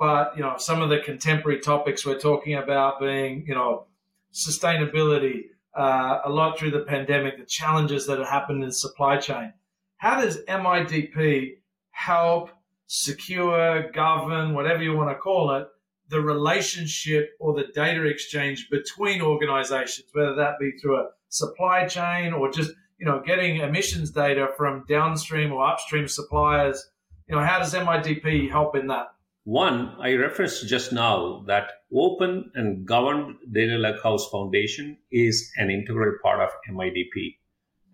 But 0.00 0.32
you 0.34 0.42
know, 0.42 0.54
some 0.56 0.80
of 0.80 0.88
the 0.88 1.00
contemporary 1.00 1.60
topics 1.60 2.06
we're 2.06 2.18
talking 2.18 2.54
about 2.54 3.00
being, 3.00 3.44
you 3.46 3.54
know, 3.54 3.86
sustainability, 4.32 5.42
uh, 5.76 6.20
a 6.24 6.30
lot 6.30 6.58
through 6.58 6.70
the 6.70 6.80
pandemic, 6.80 7.38
the 7.38 7.44
challenges 7.44 8.06
that 8.06 8.18
have 8.18 8.26
happened 8.26 8.64
in 8.64 8.72
supply 8.72 9.18
chain. 9.18 9.52
How 9.98 10.18
does 10.18 10.38
MIDP 10.48 11.58
help 11.90 12.48
secure, 12.86 13.92
govern, 13.92 14.54
whatever 14.54 14.82
you 14.82 14.96
want 14.96 15.10
to 15.10 15.16
call 15.16 15.54
it, 15.56 15.68
the 16.08 16.22
relationship 16.22 17.32
or 17.38 17.52
the 17.52 17.68
data 17.74 18.04
exchange 18.06 18.68
between 18.70 19.20
organizations, 19.20 20.08
whether 20.12 20.34
that 20.34 20.58
be 20.58 20.72
through 20.78 20.96
a 20.96 21.08
supply 21.28 21.86
chain 21.86 22.32
or 22.32 22.50
just 22.50 22.70
you 22.98 23.04
know 23.04 23.20
getting 23.26 23.56
emissions 23.56 24.10
data 24.10 24.48
from 24.56 24.82
downstream 24.88 25.52
or 25.52 25.62
upstream 25.62 26.08
suppliers. 26.08 26.90
You 27.28 27.36
know, 27.36 27.44
how 27.44 27.58
does 27.58 27.74
MIDP 27.74 28.50
help 28.50 28.74
in 28.74 28.86
that? 28.86 29.08
One, 29.44 29.96
I 29.98 30.14
referenced 30.14 30.68
just 30.68 30.92
now 30.92 31.44
that 31.46 31.70
open 31.94 32.50
and 32.54 32.86
governed 32.86 33.36
data 33.50 33.78
lakehouse 33.78 34.30
foundation 34.30 34.98
is 35.10 35.50
an 35.56 35.70
integral 35.70 36.18
part 36.22 36.40
of 36.40 36.50
MIDP. 36.70 37.36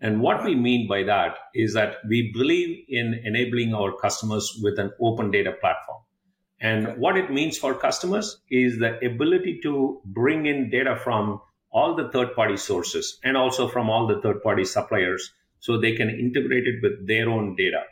And 0.01 0.21
what 0.21 0.43
we 0.43 0.55
mean 0.55 0.87
by 0.87 1.03
that 1.03 1.37
is 1.55 1.73
that 1.73 1.97
we 2.07 2.31
believe 2.33 2.85
in 2.89 3.21
enabling 3.23 3.73
our 3.73 3.93
customers 3.97 4.59
with 4.61 4.77
an 4.77 4.91
open 5.01 5.31
data 5.31 5.53
platform. 5.53 6.01
And 6.59 6.97
what 6.97 7.17
it 7.17 7.31
means 7.31 7.57
for 7.57 7.73
customers 7.73 8.41
is 8.51 8.79
the 8.79 8.97
ability 9.05 9.59
to 9.63 10.01
bring 10.05 10.47
in 10.47 10.69
data 10.69 10.97
from 10.97 11.39
all 11.71 11.95
the 11.95 12.09
third 12.09 12.33
party 12.35 12.57
sources 12.57 13.19
and 13.23 13.37
also 13.37 13.67
from 13.67 13.89
all 13.89 14.05
the 14.05 14.21
third 14.21 14.41
party 14.43 14.65
suppliers 14.65 15.31
so 15.59 15.77
they 15.77 15.95
can 15.95 16.09
integrate 16.09 16.67
it 16.67 16.81
with 16.81 17.07
their 17.07 17.29
own 17.29 17.55
data. 17.55 17.83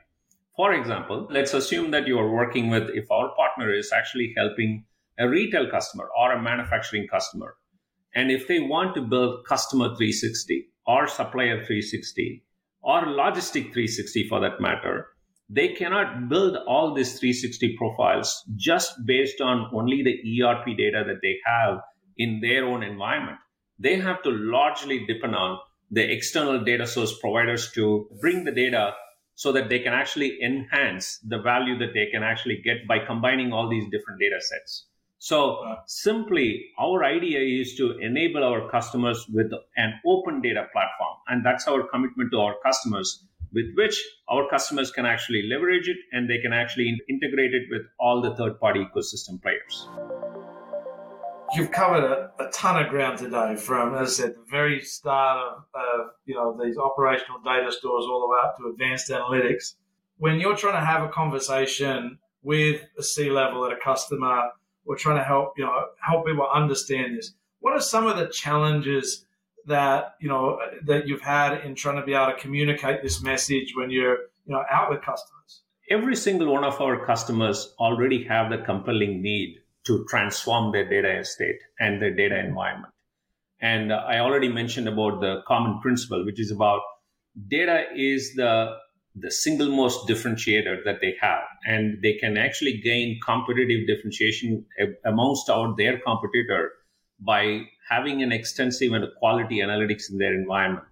For 0.56 0.74
example, 0.74 1.28
let's 1.30 1.54
assume 1.54 1.92
that 1.92 2.08
you 2.08 2.18
are 2.18 2.32
working 2.32 2.70
with, 2.70 2.90
if 2.94 3.12
our 3.12 3.36
partner 3.36 3.74
is 3.74 3.92
actually 3.92 4.34
helping 4.38 4.86
a 5.20 5.28
retail 5.28 5.70
customer 5.70 6.10
or 6.18 6.32
a 6.32 6.42
manufacturing 6.42 7.08
customer, 7.08 7.58
and 8.14 8.32
if 8.32 8.48
they 8.48 8.60
want 8.60 8.96
to 8.96 9.02
build 9.02 9.46
customer 9.46 9.88
360 9.88 10.70
or 10.88 11.08
supplier 11.08 11.58
360 11.58 12.44
or 12.82 13.02
logistic 13.02 13.74
360 13.74 14.30
for 14.30 14.40
that 14.40 14.62
matter, 14.62 15.08
they 15.50 15.70
cannot 15.70 16.30
build 16.30 16.56
all 16.68 16.94
these 16.94 17.20
360 17.20 17.76
profiles 17.78 18.42
just 18.56 18.94
based 19.06 19.42
on 19.42 19.70
only 19.74 20.04
the 20.04 20.42
ERP 20.42 20.66
data 20.78 21.04
that 21.06 21.20
they 21.22 21.36
have 21.46 21.80
in 22.18 22.40
their 22.40 22.66
own 22.66 22.82
environment. 22.82 23.38
They 23.78 23.98
have 23.98 24.24
to 24.24 24.30
largely 24.30 25.06
depend 25.06 25.36
on 25.36 25.60
the 25.92 26.10
external 26.10 26.64
data 26.64 26.88
source 26.88 27.18
providers 27.20 27.72
to 27.74 28.08
bring 28.22 28.46
the 28.46 28.52
data 28.52 28.94
so 29.36 29.52
that 29.52 29.70
they 29.70 29.80
can 29.80 29.94
actually 29.94 30.42
enhance 30.42 31.20
the 31.20 31.40
value 31.40 31.78
that 31.78 31.94
they 31.94 32.08
can 32.12 32.24
actually 32.24 32.62
get 32.64 32.88
by 32.88 33.00
combining 33.00 33.52
all 33.54 33.70
these 33.70 33.84
different 33.92 34.20
data 34.20 34.40
sets. 34.40 34.86
So 35.20 35.62
simply, 35.86 36.66
our 36.80 37.04
idea 37.04 37.40
is 37.40 37.76
to 37.76 37.98
enable 38.00 38.44
our 38.44 38.70
customers 38.70 39.26
with 39.34 39.52
an 39.76 39.94
open 40.06 40.42
data 40.42 40.68
platform. 40.72 41.18
And 41.28 41.46
that's 41.46 41.68
our 41.68 41.84
commitment 41.88 42.32
to 42.32 42.40
our 42.40 42.56
customers, 42.64 43.26
with 43.54 43.74
which 43.76 44.02
our 44.30 44.48
customers 44.50 44.92
can 44.92 45.06
actually 45.06 45.44
leverage 45.50 45.88
it 45.88 45.98
and 46.12 46.30
they 46.30 46.40
can 46.40 46.54
actually 46.54 46.98
integrate 47.10 47.54
it 47.54 47.64
with 47.72 47.82
all 48.00 48.22
the 48.22 48.36
third 48.36 48.60
party 48.60 48.86
ecosystem 48.86 49.42
players. 49.42 49.88
You've 51.54 51.72
covered 51.72 52.04
a, 52.04 52.32
a, 52.40 52.50
ton 52.52 52.84
of 52.84 52.90
ground 52.90 53.20
today 53.20 53.56
from, 53.56 53.96
as 53.96 54.10
I 54.10 54.24
said, 54.24 54.36
the 54.36 54.46
very 54.50 54.82
start 54.82 55.38
of, 55.40 55.64
uh, 55.74 56.08
you 56.26 56.34
know, 56.34 56.58
these 56.62 56.78
operational 56.78 57.40
data 57.44 57.72
stores 57.72 58.06
all 58.06 58.22
the 58.22 58.28
way 58.28 58.40
up 58.44 58.58
to 58.58 58.70
advanced 58.70 59.10
analytics. 59.10 59.76
When 60.18 60.40
you're 60.40 60.56
trying 60.56 60.80
to 60.80 60.86
have 60.86 61.04
a 61.04 61.10
conversation 61.10 62.18
with 62.42 62.82
a 62.98 63.04
C 63.04 63.30
level 63.30 63.66
at 63.66 63.74
a 63.74 63.78
customer, 63.78 64.52
we're 64.86 64.98
trying 64.98 65.18
to 65.18 65.24
help 65.24 65.54
you 65.58 65.66
know 65.66 65.74
help 66.00 66.26
people 66.26 66.48
understand 66.54 67.18
this. 67.18 67.34
What 67.60 67.74
are 67.74 67.82
some 67.82 68.08
of 68.08 68.18
the 68.18 68.28
challenges 68.28 69.26
that 69.66 70.16
you 70.22 70.30
know 70.30 70.60
that 70.86 71.08
you've 71.08 71.22
had 71.22 71.66
in 71.66 71.76
trying 71.76 71.98
to 71.98 72.06
be 72.06 72.14
able 72.14 72.28
to 72.28 72.40
communicate 72.40 73.02
this 73.02 73.22
message 73.22 73.74
when 73.76 73.90
you're 73.90 74.18
you 74.46 74.54
know 74.54 74.64
out 74.72 74.90
with 74.90 75.02
customers? 75.02 75.62
Every 75.90 76.16
single 76.16 76.52
one 76.52 76.64
of 76.64 76.80
our 76.82 77.06
customers 77.06 77.74
already 77.80 78.24
have 78.24 78.50
the 78.50 78.58
compelling 78.60 79.22
need 79.22 79.62
to 79.86 80.06
transform 80.10 80.72
their 80.72 80.88
data 80.88 81.20
estate 81.20 81.60
and 81.80 82.02
their 82.02 82.14
data 82.14 82.38
environment. 82.38 82.94
And 83.62 83.92
uh, 83.92 84.04
I 84.08 84.20
already 84.20 84.50
mentioned 84.50 84.88
about 84.88 85.22
the 85.22 85.42
common 85.48 85.80
principle, 85.82 86.26
which 86.26 86.40
is 86.40 86.52
about 86.52 86.82
data 87.48 87.86
is 87.96 88.34
the 88.36 88.76
the 89.18 89.32
single 89.32 89.70
most 89.70 90.08
differentiator 90.10 90.84
that 90.84 91.00
they 91.00 91.16
have 91.22 91.44
and 91.66 92.02
they 92.04 92.14
can 92.14 92.36
actually 92.38 92.82
gain 92.82 93.18
competitive 93.26 93.88
differentiation 93.88 94.66
amongst 95.06 95.50
our 95.50 95.74
their 95.78 95.98
competitor 96.00 96.74
by 97.22 97.62
having 97.90 98.22
an 98.22 98.34
extensive 98.34 98.92
and 98.92 99.06
quality 99.18 99.60
analytics 99.60 100.12
in 100.12 100.18
their 100.18 100.34
environment 100.34 100.86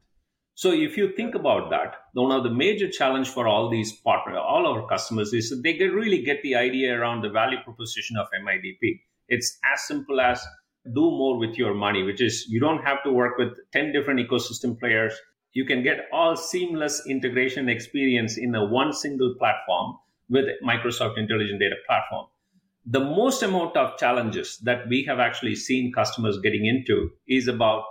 so 0.55 0.71
if 0.71 0.97
you 0.97 1.11
think 1.15 1.35
about 1.35 1.69
that 1.69 1.95
one 2.13 2.31
of 2.31 2.43
the 2.43 2.49
major 2.49 2.89
challenge 2.89 3.29
for 3.29 3.47
all 3.47 3.69
these 3.69 3.93
partner 4.01 4.37
all 4.37 4.67
our 4.67 4.87
customers 4.87 5.33
is 5.33 5.49
that 5.49 5.63
they 5.63 5.73
can 5.73 5.91
really 5.91 6.21
get 6.23 6.41
the 6.43 6.55
idea 6.55 6.97
around 6.97 7.21
the 7.21 7.29
value 7.29 7.57
proposition 7.63 8.17
of 8.17 8.27
midp 8.45 8.99
it's 9.27 9.57
as 9.73 9.81
simple 9.87 10.21
as 10.21 10.45
do 10.91 11.01
more 11.01 11.37
with 11.37 11.57
your 11.57 11.73
money 11.73 12.03
which 12.03 12.21
is 12.21 12.45
you 12.49 12.59
don't 12.59 12.83
have 12.83 13.01
to 13.03 13.11
work 13.11 13.37
with 13.37 13.53
10 13.71 13.91
different 13.93 14.19
ecosystem 14.19 14.77
players. 14.77 15.13
You 15.53 15.65
can 15.65 15.83
get 15.83 16.07
all 16.11 16.35
seamless 16.35 17.05
integration 17.07 17.69
experience 17.69 18.37
in 18.37 18.53
a 18.55 18.65
one 18.65 18.91
single 18.91 19.35
platform 19.37 19.95
with 20.29 20.45
Microsoft 20.65 21.17
Intelligent 21.17 21.59
Data 21.59 21.75
Platform. 21.87 22.25
The 22.85 22.99
most 22.99 23.43
amount 23.43 23.77
of 23.77 23.97
challenges 23.97 24.57
that 24.63 24.89
we 24.89 25.03
have 25.03 25.19
actually 25.19 25.55
seen 25.55 25.93
customers 25.93 26.39
getting 26.39 26.65
into 26.65 27.11
is 27.27 27.47
about 27.47 27.83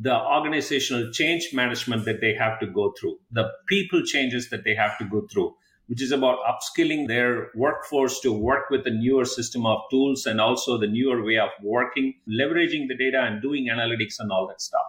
the 0.00 0.14
organizational 0.14 1.10
change 1.12 1.50
management 1.52 2.04
that 2.04 2.20
they 2.20 2.34
have 2.34 2.60
to 2.60 2.66
go 2.66 2.94
through, 2.98 3.18
the 3.32 3.50
people 3.68 4.02
changes 4.02 4.48
that 4.50 4.64
they 4.64 4.74
have 4.74 4.96
to 4.98 5.04
go 5.04 5.26
through, 5.26 5.54
which 5.86 6.02
is 6.02 6.12
about 6.12 6.38
upskilling 6.46 7.08
their 7.08 7.50
workforce 7.54 8.20
to 8.20 8.32
work 8.32 8.70
with 8.70 8.84
the 8.84 8.90
newer 8.90 9.24
system 9.24 9.66
of 9.66 9.80
tools 9.90 10.24
and 10.26 10.40
also 10.40 10.78
the 10.78 10.86
newer 10.86 11.24
way 11.24 11.36
of 11.38 11.50
working, 11.62 12.14
leveraging 12.28 12.86
the 12.86 12.96
data 12.96 13.20
and 13.20 13.42
doing 13.42 13.68
analytics 13.68 14.16
and 14.20 14.30
all 14.30 14.46
that 14.46 14.60
stuff. 14.60 14.82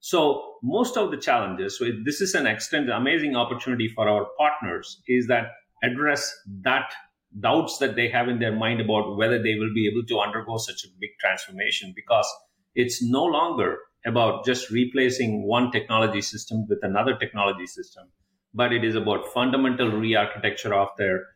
So 0.00 0.54
most 0.62 0.96
of 0.96 1.10
the 1.10 1.16
challenges, 1.16 1.78
so 1.78 1.86
this 2.04 2.20
is 2.20 2.34
an 2.34 2.46
extended 2.46 2.90
amazing 2.90 3.36
opportunity 3.36 3.88
for 3.88 4.08
our 4.08 4.26
partners, 4.38 5.00
is 5.06 5.26
that 5.28 5.50
address 5.82 6.34
that 6.62 6.92
doubts 7.40 7.78
that 7.78 7.94
they 7.94 8.08
have 8.08 8.28
in 8.28 8.38
their 8.38 8.54
mind 8.56 8.80
about 8.80 9.16
whether 9.16 9.40
they 9.40 9.54
will 9.54 9.72
be 9.74 9.86
able 9.86 10.04
to 10.06 10.18
undergo 10.18 10.56
such 10.56 10.84
a 10.84 10.88
big 10.98 11.10
transformation 11.20 11.92
because 11.94 12.26
it's 12.74 13.02
no 13.02 13.24
longer 13.24 13.78
about 14.06 14.44
just 14.44 14.70
replacing 14.70 15.42
one 15.42 15.70
technology 15.70 16.20
system 16.20 16.66
with 16.68 16.78
another 16.82 17.16
technology 17.16 17.66
system, 17.66 18.08
but 18.54 18.72
it 18.72 18.84
is 18.84 18.94
about 18.94 19.32
fundamental 19.32 19.90
re-architecture 19.90 20.74
of 20.74 20.88
their 20.98 21.26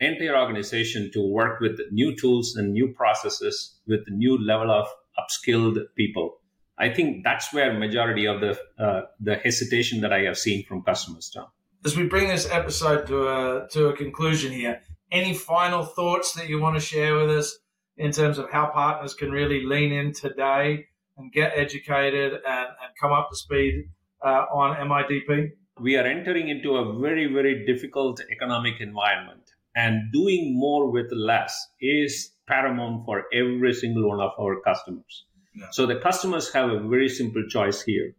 entire 0.00 0.36
organization 0.36 1.10
to 1.12 1.20
work 1.20 1.60
with 1.60 1.78
new 1.90 2.14
tools 2.16 2.56
and 2.56 2.72
new 2.72 2.92
processes 2.92 3.78
with 3.86 4.00
new 4.08 4.38
level 4.38 4.70
of 4.70 4.86
upskilled 5.18 5.78
people. 5.96 6.38
I 6.78 6.90
think 6.90 7.24
that's 7.24 7.52
where 7.52 7.72
majority 7.72 8.26
of 8.26 8.40
the 8.40 8.58
uh, 8.78 9.02
the 9.18 9.36
hesitation 9.36 10.02
that 10.02 10.12
I 10.12 10.20
have 10.22 10.36
seen 10.36 10.64
from 10.66 10.82
customers, 10.82 11.30
Tom. 11.34 11.46
As 11.84 11.96
we 11.96 12.04
bring 12.04 12.28
this 12.28 12.50
episode 12.50 13.06
to 13.06 13.28
a 13.28 13.68
to 13.68 13.88
a 13.88 13.96
conclusion 13.96 14.52
here, 14.52 14.82
any 15.10 15.32
final 15.32 15.84
thoughts 15.84 16.34
that 16.34 16.48
you 16.48 16.60
want 16.60 16.76
to 16.76 16.80
share 16.80 17.16
with 17.16 17.30
us 17.30 17.58
in 17.96 18.12
terms 18.12 18.36
of 18.36 18.50
how 18.50 18.66
partners 18.66 19.14
can 19.14 19.30
really 19.30 19.64
lean 19.64 19.90
in 19.92 20.12
today 20.12 20.86
and 21.16 21.32
get 21.32 21.52
educated 21.54 22.32
and, 22.32 22.68
and 22.82 22.90
come 23.00 23.12
up 23.12 23.30
to 23.30 23.36
speed 23.36 23.88
uh, 24.24 24.44
on 24.52 24.76
MIDP? 24.88 25.50
We 25.80 25.96
are 25.96 26.04
entering 26.04 26.48
into 26.48 26.76
a 26.76 26.98
very, 26.98 27.32
very 27.32 27.66
difficult 27.66 28.20
economic 28.32 28.80
environment, 28.80 29.42
and 29.74 30.10
doing 30.12 30.58
more 30.58 30.90
with 30.90 31.12
less 31.12 31.54
is 31.80 32.32
paramount 32.48 33.04
for 33.04 33.24
every 33.32 33.74
single 33.74 34.08
one 34.08 34.20
of 34.20 34.32
our 34.38 34.60
customers. 34.60 35.24
Yeah. 35.54 35.66
So 35.72 35.86
the 35.86 35.96
customers 35.96 36.52
have 36.52 36.70
a 36.70 36.80
very 36.80 37.08
simple 37.08 37.44
choice 37.48 37.82
here. 37.82 38.14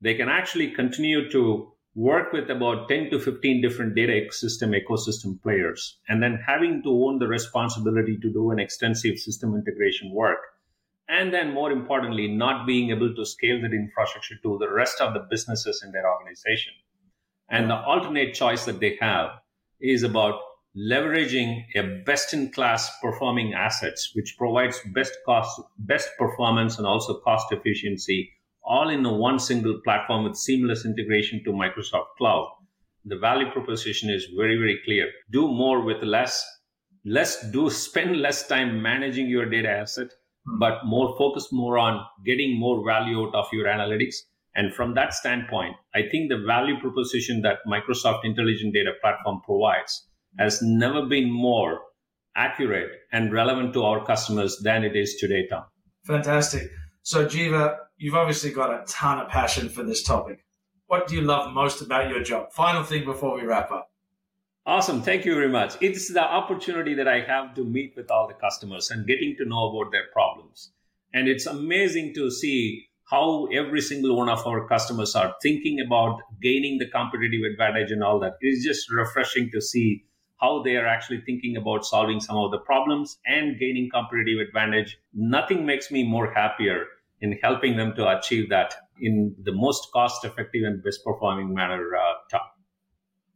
They 0.00 0.14
can 0.14 0.28
actually 0.28 0.70
continue 0.70 1.30
to 1.30 1.74
work 1.94 2.32
with 2.32 2.50
about 2.50 2.88
10 2.88 3.10
to 3.10 3.20
15 3.20 3.62
different 3.62 3.94
data 3.94 4.26
system 4.32 4.72
ecosystem 4.72 5.40
players 5.42 5.98
and 6.08 6.22
then 6.22 6.42
having 6.44 6.82
to 6.82 6.90
own 6.90 7.18
the 7.18 7.28
responsibility 7.28 8.18
to 8.20 8.32
do 8.32 8.50
an 8.50 8.58
extensive 8.58 9.16
system 9.16 9.54
integration 9.54 10.12
work 10.12 10.40
and 11.08 11.32
then 11.32 11.52
more 11.52 11.70
importantly 11.70 12.28
not 12.28 12.66
being 12.66 12.90
able 12.90 13.14
to 13.14 13.26
scale 13.26 13.60
that 13.60 13.72
infrastructure 13.72 14.36
to 14.42 14.58
the 14.58 14.70
rest 14.70 15.00
of 15.00 15.14
the 15.14 15.26
businesses 15.30 15.82
in 15.84 15.92
their 15.92 16.10
organization. 16.10 16.72
And 17.48 17.68
the 17.68 17.76
alternate 17.76 18.34
choice 18.34 18.64
that 18.64 18.80
they 18.80 18.96
have 19.00 19.30
is 19.80 20.02
about 20.02 20.40
leveraging 20.76 21.64
a 21.76 22.02
best 22.04 22.32
in 22.32 22.50
class 22.50 22.90
performing 23.00 23.54
assets 23.54 24.10
which 24.14 24.34
provides 24.36 24.80
best 24.92 25.12
cost 25.24 25.60
best 25.78 26.08
performance 26.18 26.78
and 26.78 26.86
also 26.86 27.20
cost 27.20 27.52
efficiency 27.52 28.32
all 28.64 28.88
in 28.88 29.04
one 29.04 29.38
single 29.38 29.80
platform 29.84 30.24
with 30.24 30.36
seamless 30.36 30.84
integration 30.84 31.44
to 31.44 31.52
microsoft 31.52 32.06
cloud. 32.18 32.50
The 33.04 33.18
value 33.18 33.50
proposition 33.52 34.10
is 34.10 34.26
very 34.36 34.56
very 34.56 34.80
clear. 34.84 35.10
Do 35.30 35.46
more 35.46 35.82
with 35.82 36.02
less. 36.02 36.44
Less 37.04 37.50
do 37.52 37.68
spend 37.68 38.16
less 38.16 38.48
time 38.48 38.80
managing 38.80 39.28
your 39.28 39.44
data 39.44 39.68
asset 39.68 40.08
Hmm. 40.46 40.58
but 40.58 40.84
more 40.84 41.16
focused 41.16 41.52
more 41.52 41.78
on 41.78 42.04
getting 42.24 42.58
more 42.58 42.84
value 42.84 43.26
out 43.26 43.34
of 43.34 43.46
your 43.52 43.66
analytics. 43.66 44.16
And 44.56 44.72
from 44.72 44.94
that 44.94 45.14
standpoint, 45.14 45.76
I 45.94 46.02
think 46.10 46.30
the 46.30 46.38
value 46.38 46.78
proposition 46.78 47.42
that 47.42 47.58
Microsoft 47.66 48.24
Intelligent 48.24 48.72
Data 48.72 48.92
Platform 49.00 49.40
provides 49.44 50.06
has 50.38 50.60
never 50.62 51.06
been 51.06 51.30
more 51.30 51.80
accurate 52.36 52.90
and 53.12 53.32
relevant 53.32 53.72
to 53.74 53.82
our 53.82 54.04
customers 54.04 54.58
than 54.62 54.84
it 54.84 54.96
is 54.96 55.16
today, 55.16 55.46
Tom. 55.48 55.64
Fantastic. 56.04 56.70
So, 57.02 57.26
Jeeva, 57.26 57.76
you've 57.96 58.14
obviously 58.14 58.50
got 58.50 58.70
a 58.70 58.84
ton 58.86 59.18
of 59.18 59.28
passion 59.28 59.68
for 59.68 59.82
this 59.82 60.02
topic. 60.02 60.44
What 60.86 61.06
do 61.08 61.14
you 61.14 61.22
love 61.22 61.52
most 61.52 61.80
about 61.80 62.10
your 62.10 62.22
job? 62.22 62.52
Final 62.52 62.82
thing 62.82 63.04
before 63.04 63.34
we 63.34 63.46
wrap 63.46 63.70
up. 63.70 63.88
Awesome. 64.66 65.02
Thank 65.02 65.26
you 65.26 65.34
very 65.34 65.50
much. 65.50 65.74
It's 65.82 66.12
the 66.12 66.22
opportunity 66.22 66.94
that 66.94 67.06
I 67.06 67.20
have 67.20 67.54
to 67.54 67.64
meet 67.64 67.94
with 67.96 68.10
all 68.10 68.26
the 68.26 68.34
customers 68.34 68.90
and 68.90 69.06
getting 69.06 69.36
to 69.36 69.44
know 69.44 69.68
about 69.68 69.92
their 69.92 70.06
problems. 70.12 70.72
And 71.12 71.28
it's 71.28 71.46
amazing 71.46 72.14
to 72.14 72.30
see 72.30 72.86
how 73.10 73.44
every 73.52 73.82
single 73.82 74.16
one 74.16 74.30
of 74.30 74.46
our 74.46 74.66
customers 74.66 75.14
are 75.14 75.34
thinking 75.42 75.80
about 75.80 76.20
gaining 76.40 76.78
the 76.78 76.88
competitive 76.88 77.42
advantage 77.44 77.90
and 77.90 78.02
all 78.02 78.18
that. 78.20 78.38
It's 78.40 78.64
just 78.64 78.90
refreshing 78.90 79.50
to 79.52 79.60
see 79.60 80.06
how 80.40 80.62
they 80.62 80.76
are 80.76 80.86
actually 80.86 81.20
thinking 81.20 81.56
about 81.58 81.84
solving 81.84 82.20
some 82.20 82.36
of 82.38 82.50
the 82.50 82.58
problems 82.58 83.18
and 83.26 83.58
gaining 83.58 83.90
competitive 83.90 84.40
advantage. 84.40 84.98
Nothing 85.12 85.66
makes 85.66 85.90
me 85.90 86.08
more 86.08 86.32
happier 86.32 86.86
in 87.20 87.38
helping 87.42 87.76
them 87.76 87.94
to 87.96 88.18
achieve 88.18 88.48
that 88.48 88.74
in 88.98 89.34
the 89.42 89.52
most 89.52 89.92
cost 89.92 90.24
effective 90.24 90.64
and 90.64 90.82
best 90.82 91.04
performing 91.04 91.52
manner, 91.52 91.90
uh, 91.94 92.38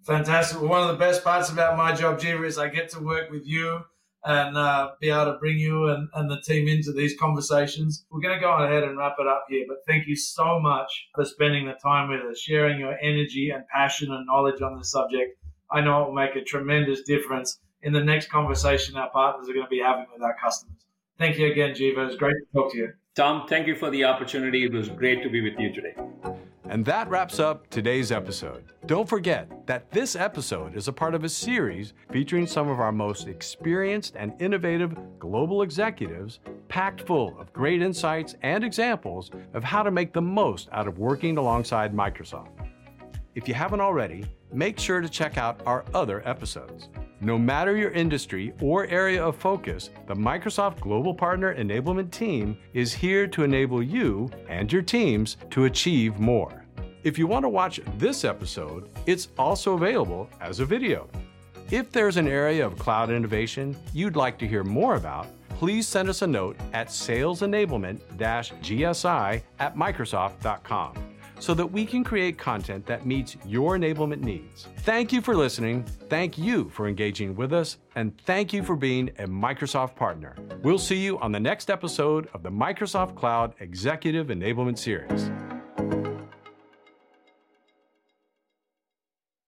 Fantastic. 0.09 0.59
Well, 0.59 0.71
one 0.71 0.81
of 0.81 0.89
the 0.89 0.97
best 0.97 1.23
parts 1.23 1.51
about 1.51 1.77
my 1.77 1.95
job, 1.95 2.19
Jeeva, 2.19 2.47
is 2.47 2.57
I 2.57 2.69
get 2.69 2.89
to 2.93 2.99
work 2.99 3.31
with 3.31 3.47
you 3.47 3.81
and 4.25 4.57
uh, 4.57 4.93
be 5.03 5.11
able 5.11 5.27
to 5.27 5.39
bring 5.39 5.59
you 5.59 5.89
and, 5.89 6.09
and 6.15 6.31
the 6.31 6.41
team 6.41 6.67
into 6.67 6.93
these 6.93 7.15
conversations. 7.21 8.07
We're 8.11 8.23
going 8.23 8.35
to 8.35 8.41
go 8.41 8.51
ahead 8.55 8.85
and 8.85 8.97
wrap 8.97 9.17
it 9.19 9.27
up 9.27 9.45
here, 9.51 9.67
but 9.69 9.85
thank 9.87 10.07
you 10.07 10.17
so 10.17 10.61
much 10.61 10.91
for 11.15 11.27
spending 11.27 11.67
the 11.67 11.75
time 11.75 12.09
with 12.09 12.23
us, 12.23 12.41
sharing 12.41 12.81
your 12.81 12.97
energy 13.03 13.51
and 13.51 13.69
passion 13.69 14.11
and 14.11 14.25
knowledge 14.27 14.63
on 14.63 14.79
this 14.79 14.91
subject. 14.91 15.37
I 15.71 15.83
know 15.83 16.05
it 16.05 16.07
will 16.07 16.15
make 16.15 16.37
a 16.37 16.43
tremendous 16.43 17.03
difference 17.03 17.61
in 17.83 17.93
the 17.93 18.03
next 18.03 18.31
conversation 18.31 18.97
our 18.97 19.11
partners 19.11 19.47
are 19.51 19.53
going 19.53 19.67
to 19.67 19.71
be 19.71 19.83
having 19.85 20.07
with 20.11 20.23
our 20.23 20.37
customers. 20.43 20.87
Thank 21.19 21.37
you 21.37 21.53
again, 21.53 21.75
Jeeva. 21.75 21.99
It 21.99 22.07
was 22.07 22.17
great 22.17 22.33
to 22.33 22.59
talk 22.59 22.73
to 22.73 22.79
you. 22.79 22.93
Tom, 23.15 23.47
thank 23.47 23.67
you 23.67 23.77
for 23.77 23.91
the 23.91 24.05
opportunity. 24.05 24.65
It 24.65 24.73
was 24.73 24.89
great 24.89 25.23
to 25.23 25.29
be 25.29 25.43
with 25.43 25.59
you 25.59 25.71
today. 25.71 25.95
And 26.69 26.85
that 26.85 27.09
wraps 27.09 27.39
up 27.39 27.67
today's 27.71 28.13
episode. 28.13 28.63
Don't 28.85 29.09
forget 29.09 29.67
that 29.67 29.91
this 29.91 30.15
episode 30.15 30.77
is 30.77 30.87
a 30.87 30.93
part 30.93 31.15
of 31.15 31.25
a 31.25 31.29
series 31.29 31.95
featuring 32.13 32.47
some 32.47 32.69
of 32.69 32.79
our 32.79 32.93
most 32.93 33.27
experienced 33.27 34.17
and 34.17 34.35
innovative 34.39 34.95
global 35.19 35.63
executives, 35.63 36.41
packed 36.69 37.07
full 37.07 37.41
of 37.41 37.55
great 37.55 37.81
insights 37.81 38.35
and 38.43 38.63
examples 38.63 39.31
of 39.55 39.65
how 39.65 39.83
to 39.83 39.91
make 39.91 40.13
the 40.13 40.21
most 40.21 40.69
out 40.73 40.87
of 40.87 40.99
working 40.99 41.39
alongside 41.39 41.95
Microsoft. 41.95 42.51
If 43.35 43.49
you 43.49 43.55
haven't 43.55 43.81
already, 43.81 44.27
make 44.53 44.79
sure 44.79 45.01
to 45.01 45.09
check 45.09 45.39
out 45.39 45.63
our 45.65 45.87
other 45.95 46.27
episodes. 46.29 46.91
No 47.21 47.37
matter 47.37 47.77
your 47.77 47.91
industry 47.91 48.53
or 48.61 48.87
area 48.87 49.25
of 49.25 49.37
focus, 49.37 49.91
the 50.07 50.15
Microsoft 50.15 50.81
Global 50.81 51.13
Partner 51.13 51.55
Enablement 51.55 52.13
Team 52.13 52.57
is 52.75 52.93
here 52.93 53.27
to 53.27 53.43
enable 53.43 53.83
you 53.83 54.31
and 54.49 54.73
your 54.73 54.83
teams 54.83 55.37
to 55.51 55.65
achieve 55.65 56.21
more. 56.21 56.58
If 57.05 57.17
you 57.17 57.29
want 57.29 57.45
to 57.45 57.49
watch 57.49 57.81
this 57.97 58.25
episode, 58.25 58.91
it's 59.07 59.29
also 59.39 59.75
available 59.75 60.29
as 60.41 60.59
a 60.61 60.65
video. 60.65 61.09
If 61.71 61.93
there's 61.93 62.17
an 62.17 62.27
area 62.27 62.67
of 62.67 62.79
cloud 62.79 63.11
innovation 63.11 63.77
you'd 63.93 64.17
like 64.17 64.39
to 64.39 64.49
hear 64.49 64.65
more 64.65 64.95
about, 64.97 65.27
please 65.51 65.87
send 65.87 66.09
us 66.09 66.23
a 66.23 66.27
note 66.27 66.57
at 66.73 66.89
salesenablement-gsi 66.89 69.43
at 69.59 69.77
microsoft.com 69.77 70.95
so 71.41 71.55
that 71.55 71.67
we 71.67 71.87
can 71.87 72.03
create 72.03 72.37
content 72.37 72.85
that 72.87 73.07
meets 73.07 73.37
your 73.47 73.79
enablement 73.79 74.23
needs. 74.23 74.67
Thank 74.79 75.13
you 75.13 75.21
for 75.21 75.37
listening, 75.37 75.85
thank 76.09 76.37
you 76.37 76.69
for 76.71 76.89
engaging 76.89 77.37
with 77.37 77.53
us, 77.53 77.79
and 77.95 78.21
thank 78.23 78.53
you 78.53 78.65
for 78.65 78.75
being 78.75 79.11
a 79.19 79.29
Microsoft 79.29 79.95
partner. 79.95 80.35
We'll 80.63 80.81
see 80.81 80.99
you 80.99 81.17
on 81.21 81.31
the 81.31 81.39
next 81.39 81.71
episode 81.71 82.29
of 82.35 82.43
the 82.43 82.51
Microsoft 82.51 83.15
Cloud 83.15 83.55
Executive 83.61 84.27
Enablement 84.29 84.79
Series. 84.79 85.31